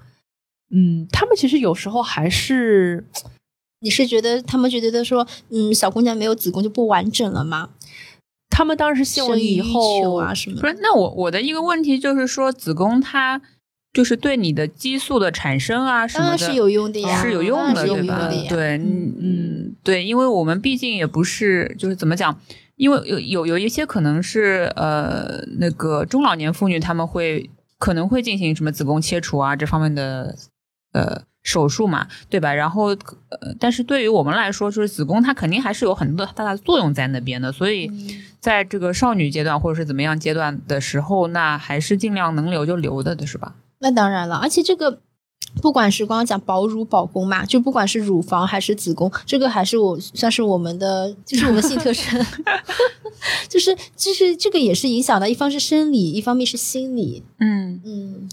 [0.72, 3.06] 嗯，他们其实有时候还是
[3.82, 7.70] 你是觉得他们觉得说，嗯，小姑娘没有子宫就不完整了吗？
[8.50, 10.62] 他们当然是希望你以后啊什么的？
[10.62, 13.42] 不是，那我我的一个问题就是说，子宫它
[13.94, 18.36] 就是对你的激素的产生啊什么的，当然是有用的呀，是有用的，是有对吧用的？
[18.36, 18.46] 呀。
[18.50, 22.40] 对，嗯嗯，对，因为我们毕竟也不是，就是怎么讲，
[22.76, 27.50] 因为有有有一些可能是呃，那个中老年妇女她们会
[27.80, 30.36] 可能会进行什么子宫切除啊这方面的
[30.92, 32.54] 呃手术嘛，对吧？
[32.54, 32.88] 然后
[33.30, 37.90] 呃，但是对于我们来说，就是子宫它肯定还是有很多大的作用在那边的，所以
[38.40, 43.56] 在这个少女阶段或者是怎么样阶段的时候，那还是尽量能留就留的，是吧？
[43.80, 45.00] 那当然了，而且这个
[45.62, 52.24] 不管是刚刚讲保乳保宫嘛，就不管是乳房还是子宫，这个还是我算是我们的，就是我们性特征，
[53.50, 57.82] 就是就是这个也是影响到，一方是生理，一方面是心理，嗯。
[57.84, 58.30] 嗯，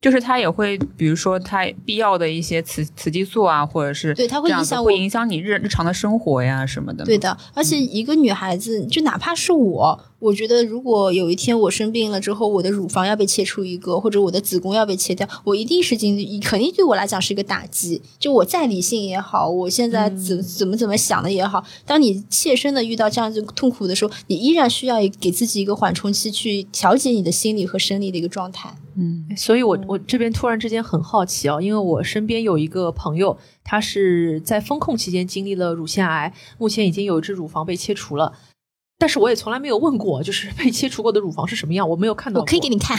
[0.00, 7.04] 就是它也会，比如说它必要的一些雌雌激素啊，或者是对它会影响会影响你日日常的生活呀什么的。
[7.04, 7.36] 对，的。
[7.52, 18.02] 而且一个女孩子，就哪怕是我，我觉得如果有一天我生病了之后，我的乳房要被切除一个，或者我的子宫要被切掉，我一定是经历，肯定对我来讲是一个打击。
[18.18, 28.74] 就我再理性也好，我现在怎怎么怎么想的也好，当你切身的遇到这样子痛苦的时候，你依然需要给自己一个缓冲期，去调节你的心理和生理的一个状态。
[29.00, 38.32] 嗯所以我我这边突然之间很好奇啊，因为我身边有一个朋友，他是在风控期间经历了乳腺癌，目前已经有一只乳房被切除了。
[39.00, 42.40] 但是我也从来没有问过，就是被切除过的乳房是什么样，我没有看到。
[42.40, 42.98] 我可以给你看，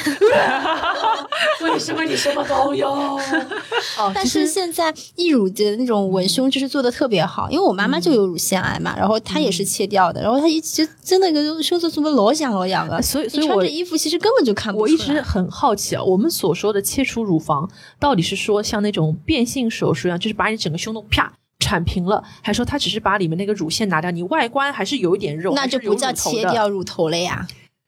[1.61, 2.89] 为什么你什么都有？
[2.89, 14.91] 哦，但是现在义乳的那种文胸就是做的特别好，因为我妈妈就有乳腺癌嘛，然后她也是切掉的，然后她一直真的个胸做什么老痒老痒的，所以所以我你穿着衣服其实根本就看不出来。
[14.91, 17.69] 我一直很好奇啊，我们所说的切除乳房，
[17.99, 21.33] 到底是说像那种变性手术一样，就是把你整个胸都啪
[21.69, 26.11] 铲平了，还说他只是把里面那个乳腺拿掉，你外观还是有一点肉，那就不叫。
[26.11, 27.47] 切掉乳头了呀，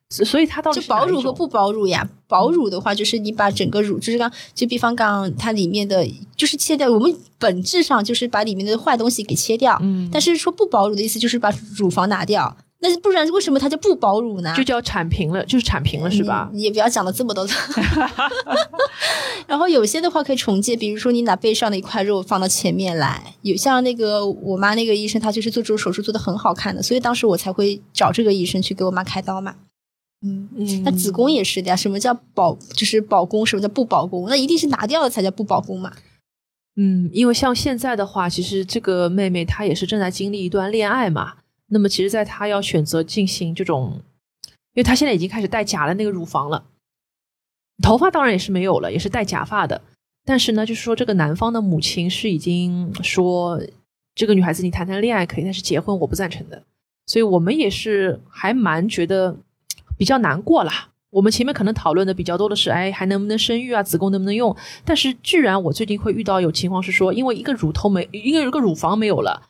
[0.09, 2.07] 所所以它到底就是保哪一种乳和不保乳呀。
[2.27, 6.07] 保乳的话，就是你把整个乳，就是刚就比方刚它里面的
[6.37, 9.77] 就是切掉，我们本质上就是把里面的坏东西给切掉。
[9.81, 14.51] 嗯但是说不保乳的意思就是把乳房拿掉，那不然为什么它叫不保乳呢？
[14.57, 16.49] 就叫铲平了，就是铲平了是吧？
[16.51, 17.45] 你你也不要讲的这么多。
[19.47, 29.55] 然后有些的话可以重建，比如说你拿背上的一块肉放到前面来，有像那个我妈那个医生，他就是做这种手术做的很好看的，所以当时我才会找这个医生去给我妈开刀嘛。
[30.25, 34.27] 嗯，嗯那子宫也是的呀，什么叫保就是保宫，什么叫不保宫？
[34.27, 35.93] 那一定是拿掉了才叫不保宫嘛。
[36.77, 41.33] 嗯，因为像现在的话，其实这个妹妹她也是正在经历一段恋爱嘛。
[41.73, 44.01] 那么，其实，在她要选择进行这种，
[44.73, 46.65] 因为她现在已经开始戴假的那个乳房了，
[47.81, 49.81] 头发当然也是没有了，也是戴假发的。
[50.25, 53.59] 但是呢，就是说这个男方的母亲是已经说，
[54.13, 56.61] 这个女孩子你谈谈恋爱可以，但是结婚我不赞成的。
[57.07, 59.35] 所以我们也是还蛮觉得
[59.97, 60.89] 比较难过啦。
[61.09, 64.55] 我们前面可能讨论的比较多的是，哎，还能不能生育啊，子宫能不能用？
[64.85, 69.49] 但是居然我最近会遇到有情况是说，因为一个乳头没，因为一个乳房没有了，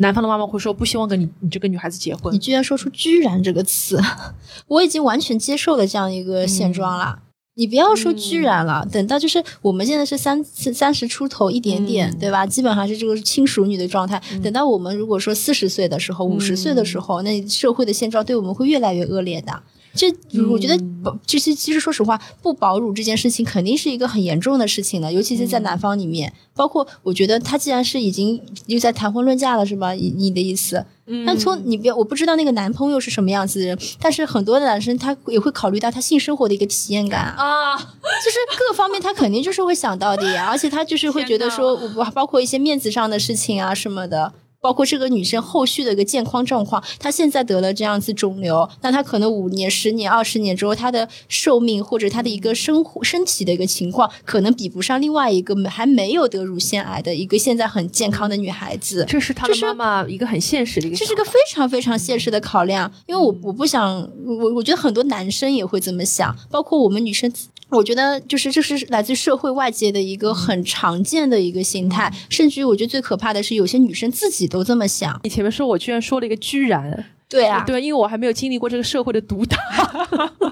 [0.00, 2.38] 男方的妈妈会说不希望跟你你这个女孩子结婚你。
[2.38, 4.00] 居然说出“居然”这个词，
[4.68, 7.20] 我已经完全接受了这样一个现状了。
[7.54, 12.46] 你不要说居然了，等到就是我们现在是三三十出头一点点，嗯对吧？
[12.46, 14.22] 基本上是这个轻熟女的状态。
[14.42, 19.62] 等到我们如果说四十岁的时候、五十岁的时候，那社会的现状对我们会越来越恶劣的。
[19.94, 20.08] 这
[20.48, 26.32] 我觉得保，其实其实说实话，不保乳这件事情肯定是一个很严重的事情了，尤其是在男方里面。
[26.54, 29.92] 包括我觉得他既然是已经又在谈婚论嫁了，是吧？
[29.92, 30.84] 你你的意思？
[31.06, 37.76] 嗯但从你不要，我不知道那个男朋友是什么样子的人，但是很多的男生他也会考虑到他性生活的一个体验感啊，啊，
[38.24, 44.32] 就是各方面他肯定就是会想到的呀，而且他就是会觉得说，我包括一些面子上的事情啊什么的。
[44.60, 59.04] 包括这个女生后续的一个健康状况，她现在得了这样子肿瘤，那她可能五年、十年、二十年之后，她的寿命或者她的一个生活身体的一个情况，可能比不上另外一个还没有得乳腺癌的一个现在很健康的女孩子。
[59.08, 63.96] 这是她的妈妈一个很现实的一个，这是个非常非常现实的考量，因为我我不想，
[64.26, 67.32] 我我觉得很多男生也会这么想，包括我们女生。
[67.70, 75.18] 我觉得就是这是来自社会外界的一个很常见的一个心态，甚至于我觉得最可怕的是有些女生自己都这么想。
[75.24, 79.56] 你前面说我居然说了一个居然，对啊，对，因为我还没有经历过这个社会的毒打。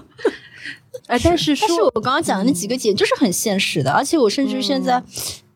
[1.08, 5.02] 哎，但是说但是我刚刚讲的那几个点就是很现实的，而且我甚至于现在。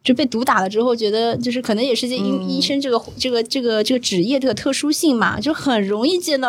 [0.05, 6.49] 就被毒打了之后，觉得就是可能也是这医医生这个这个这个这个职业这个特殊性嘛，就很容易见到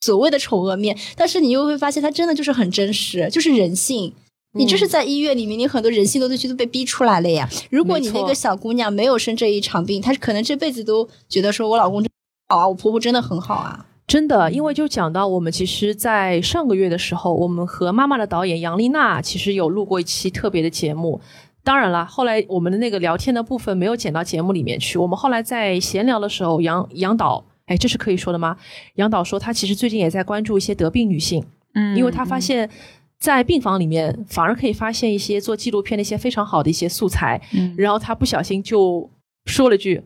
[0.00, 4.12] 所谓的丑恶面，但是你又会发现它真的就是很真实，就是人性。
[4.58, 7.48] 你就是在医院里面，你很多人性的东西都被逼出来了呀。
[7.70, 12.10] 如果你那个小姑娘没有生这一场病，她可能这辈子都觉得说我老公真
[12.48, 13.86] 好啊，我婆婆真的很好啊。
[14.06, 21.20] 真的，因为就讲到我们其实，在上个月的时候，我们和妈妈的导演杨丽娜其实有录过一期特别的节目。
[21.62, 24.98] 当然了，后来我们的那个聊天的部分没有剪到节目里面去。
[24.98, 28.56] 我们后来在闲聊的时候，杨杨导，哎，这是可以说的吗？
[28.94, 31.44] 杨导说他其实最近也在关注一些得病女性，
[31.74, 32.70] 嗯因为他发现，
[33.18, 37.40] 在病房里面反而可以发现一些做纪录片的一些非常好的一些素材。
[37.52, 39.10] 嗯然后他不小心就
[39.46, 40.02] 说了句：“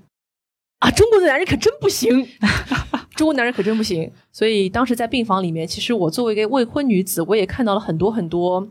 [0.80, 2.26] 啊，中国的男人可真不行，
[3.14, 8.66] 中国男人可真不行。”所以当时在病房里面，其实我作为一个未婚女子，我也看到了很多很多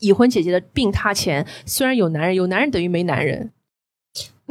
[0.00, 3.50] 已婚姐姐的病榻前，虽然有男人，有男人等于没男人。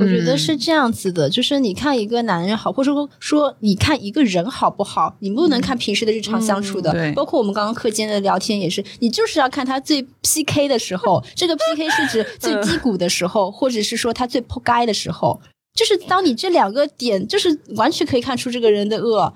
[0.02, 15.40] 我觉得是这样子的，就是你看一个男人好，或者说说你看一个人好不好，你不能看平时的日常相处的，包括我们刚刚课间的聊天也是，你就是要看他最 PK 的时候，这个 PK 是指 最低谷的时候，或者是说他最破街的时候，
[15.74, 19.34] 就是当你这两个点，就是完全可以看出这个人的恶。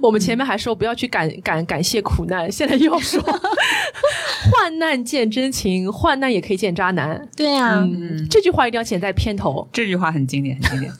[0.00, 3.22] 我们前面还说不要去感感感谢苦难，现在又要说
[4.42, 7.28] 患难见真情，患难也可以见渣男。
[7.36, 9.68] 对啊，嗯，这句话一定要写在片头。
[9.72, 10.92] 这句话很经典，很经典。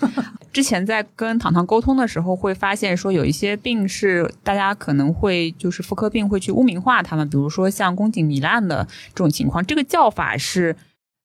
[0.52, 10.74] 之前在跟糖糖沟通的时候，会发现说有一些病是大家可能会就是妇科病会去污名化他们，比如说像宫颈糜烂的这种情况，这个叫法是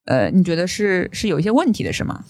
[0.06, 2.24] 呃，你觉得是是有一些问题的，是吗？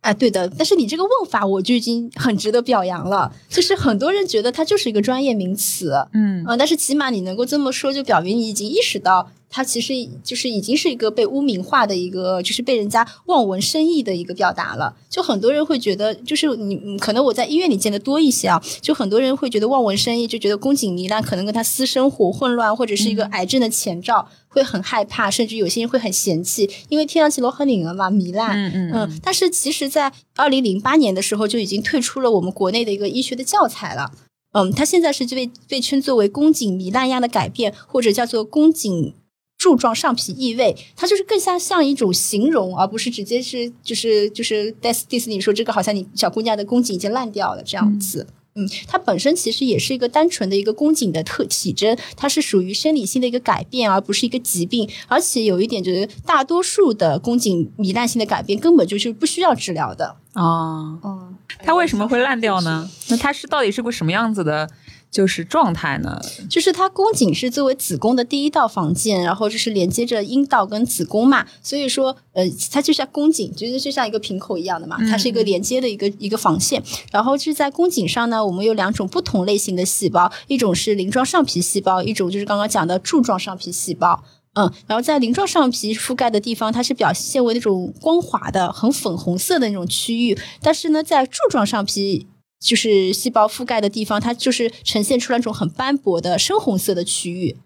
[0.00, 3.32] 哎，对的，但是你这个问法我就已经很值得表扬了。
[3.48, 14.94] 就是很多人觉得它就是一个专业名词，嗯啊、但是起码你能够这么说，就表明你已经意识到它其实就是已经是一个被污名化的一个，就是被人家望文生义的一个表达了。
[15.08, 28.56] 就很多人会觉得，就是你嗯可能我在医院里见的多一些啊，就很多人会觉得望文生义，就觉得宫颈糜烂可能跟他私生活混乱或者是一个癌症的前兆，会很害怕，甚至有些人会很嫌弃，因为听上去罗很拧了嘛，糜烂。
[28.56, 34.12] 嗯嗯嗯，但是其实，在二零零八年的时候就已经退出了我们国内的一个医学的教材了。
[34.52, 39.14] 嗯，它现在是被被称作为宫颈糜烂样的改变，或者叫做宫颈
[39.58, 48.28] 柱状上皮异味，它就是更像像一种形容，而不是直接是就是就是 dis dis 你说这个好像你小姑娘的宫颈已经烂掉了这样子。
[48.54, 54.88] 嗯，它本身其实也是一个单纯的一个宫颈的特体征，它是属于生理性的一个改变，而不是一个疾病。
[55.06, 60.16] 而且有一点就是，大多数的宫颈糜烂性的改变根本就是不需要治疗的。
[60.34, 62.88] 哦，嗯，它为什么会烂掉呢？
[63.10, 64.68] 那它是到底是个什么样子的，
[65.10, 66.20] 就是状态呢？
[66.50, 76.82] 就是它宫颈是作为子宫的第一道防线，然后就是连接着阴道跟子宫嘛，所以说呃，它就像宫颈，就是就像一个瓶口一样的嘛，它是一个连接的一个一个防线。
[77.10, 84.22] 然后就是在宫颈上呢，我们有两种不同类型的细胞，一种是鳞状上皮细胞，一种就是刚刚讲的柱状上皮细胞。
[84.54, 92.26] 嗯，然后在鳞状上皮覆盖的地方，它是表现为那种光滑的、很粉红色的那种区域，但是呢，在柱状上皮
[92.60, 97.56] 就是细胞覆盖的地方，它就是呈现出来一种很斑驳的深红色的区域。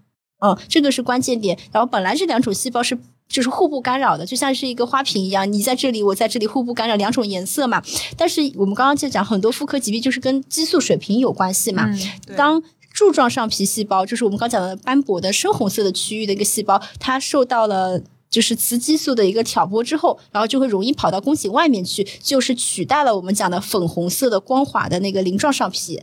[0.45, 1.57] 嗯，这个是关键点。
[1.70, 7.82] 然后本来这两种细胞是就是互不干扰的，就像是一个花瓶一样，你在这里，我在这里，互不干扰，两种颜色嘛。
[8.16, 11.86] 但是我们刚刚就讲，很多妇科疾病就是跟激素水平有关系嘛。
[11.86, 12.62] 嗯，当
[12.93, 18.03] 柱状上皮细胞，就是我们刚讲的斑驳的深红色的区域的一个细胞，它受到了
[18.33, 26.03] 就是雌激素的一个挑拨之后，然后就会容易跑到宫颈外面去，就是取代了我们讲的粉红色的光滑的那个鳞状上皮，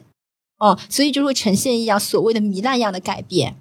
[0.59, 3.57] 哦、所以就会呈现一样所谓的糜烂样的改变。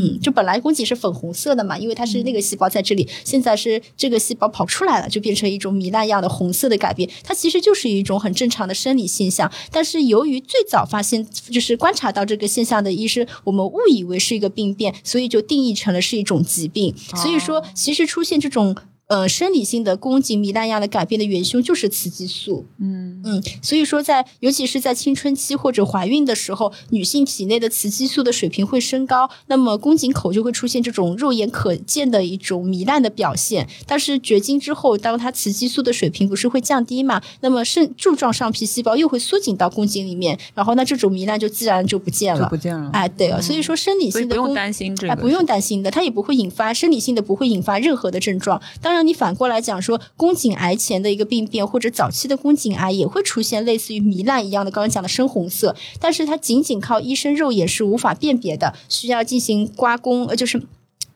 [0.00, 7.10] 嗯，就本来宫颈是粉红色的嘛，因为它是那个细胞在这里，现在是这个细胞跑出来了，就变成一种糜烂样的红色的改变。
[7.24, 16.94] 它其实就是一种很正常的生理现象，但是由于最早发现就是观察到这个现象的医生，我们误以为是一个病变，所以就定义成了是一种疾病。
[17.16, 18.76] 所以说，其实出现这种。
[19.08, 22.66] 呃，生理性的宫颈糜烂样的改变的元凶就是雌激素。
[22.78, 33.66] 嗯嗯，所以说在尤其是在青春期或者怀孕的时候，女性体内的雌激素的水平会升高，那么宫颈口就会出现这种肉眼可见的一种糜烂的表现。
[33.86, 42.56] 但是绝经之后，当它雌激素的水平不是会降低嘛，那么肾柱状上皮细胞又会缩紧到宫颈里面，然后那这种糜烂就自然就不见了就不。
[42.58, 42.90] 见了。
[42.92, 48.60] 哎，对啊，所以说生理性的不用担心这个，哎，不用担心的，它也不会引发生理性的，不会引发任何的症状。
[48.82, 60.62] 当然，你反过来讲说，宫颈癌前的一个病变或者早期的宫颈癌也会出现类似于糜烂一样的，刚刚讲的深红色，但是它仅仅靠医生肉眼是无法辨别的，需要进行刮宫，呃，就是。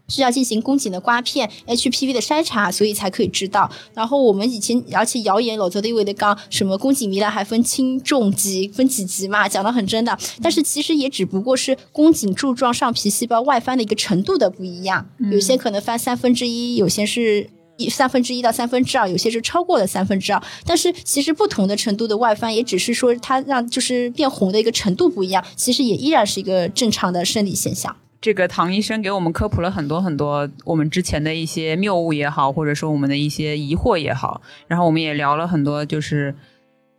[0.09, 3.70] 需要进行宫颈的刮片、HPV 的筛查，所以才可以知道。
[3.95, 10.18] 然后我们以前，而且谣言老早的以为的刚什么宫颈糜烂还分轻重级，分几级嘛，讲的很真的。
[10.43, 17.49] 但是其实也只不过是宫颈柱状上皮细胞外翻的一个程度的不一样，有些可能翻三分之一，有些是。
[17.77, 27.97] 一三分之一到三分之二，有些是超过了三分之二，但是其实不同的程度的外翻，也只是说它让就是变红的一个程度不一样，其实也依然是一个正常的生理现象。
[28.20, 36.33] 这个唐医生给我们科普了很多很多我们之前的一些谬误也好，或者说我们的一些疑惑也好，然后我们也聊了很多，就是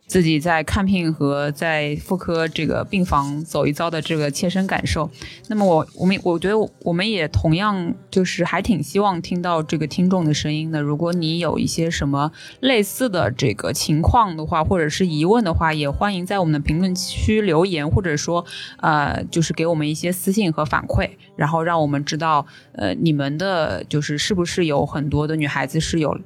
[0.06, 5.10] 自己在看病和在妇科这个病房走一遭的这个切身感受。
[5.48, 10.80] 那么我我们我觉得我们也同样就是还挺希望听到这个听众的声音的。
[10.80, 12.30] 如果你有一些什么
[12.60, 18.44] 类似的这个情况的话，或者是疑问的话，也欢迎在我们的评论区留言，或者说
[18.80, 26.16] 呃，就是给我们一些私信和反馈，然后让我们知道呃你们的就是是不是有很多的女孩子是有。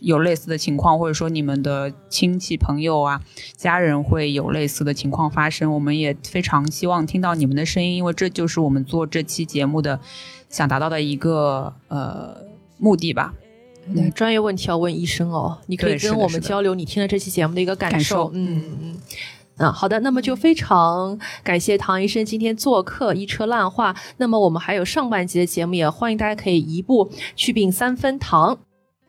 [0.00, 3.20] 有类似的情况，或者说你们的亲戚朋友啊、
[3.56, 10.00] 家人会有类似的情况发生，我们也非常希望听到你们的声音，因为这就是我们做这期节目的
[10.48, 12.36] 想达到的一个呃
[12.78, 13.34] 目的吧。
[13.94, 15.58] 对，专业问题要问医生哦。
[15.66, 19.00] 你可以跟我们交流你听了这期节目的一个感感受嗯嗯。
[19.56, 23.94] 嗯，好的，那么就非常感谢唐医生今天做客一车烂话。
[24.16, 28.58] 那么我们还有上半集的节目，也欢迎大家可以移步去病三分堂。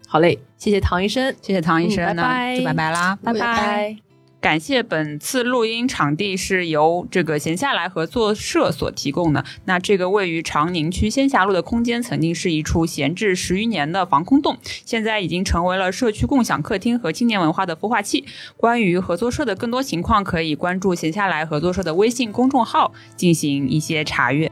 [0.07, 3.97] 好嘞，谢谢唐医生，谢谢唐医生，嗯拜拜那就拜拜啦，拜拜。
[4.39, 9.43] 感谢本次录音场地是由这个闲下来合作社所提供的。
[9.65, 14.55] 那这个位于长宁区仙霞路的空间，曾经是一处闲置十余年的防空洞，
[14.85, 18.23] 现在已经成为了社区共享客厅和青年文化的孵化器。
[18.55, 24.51] 关于合作社的更多情况，可以关注闲下来合作社的微信公众号进行一些查阅。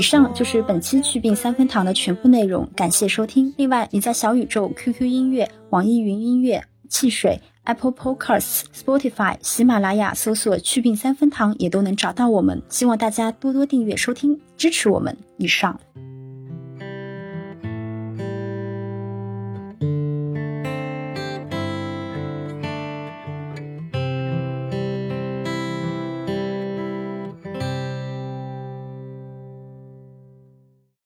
[0.00, 3.52] 以上就是本期祛病三分堂的全部内容，感谢收听。
[3.58, 12.62] 另外，你在小宇宙、QQ 音乐、网易云音乐、汽水、Apple Podcasts、Spotify、喜马拉雅搜索“祛病三分堂”也都能找到我们。
[12.70, 15.14] 希望大家多多订阅收听，支持我们。
[15.36, 15.78] 以上。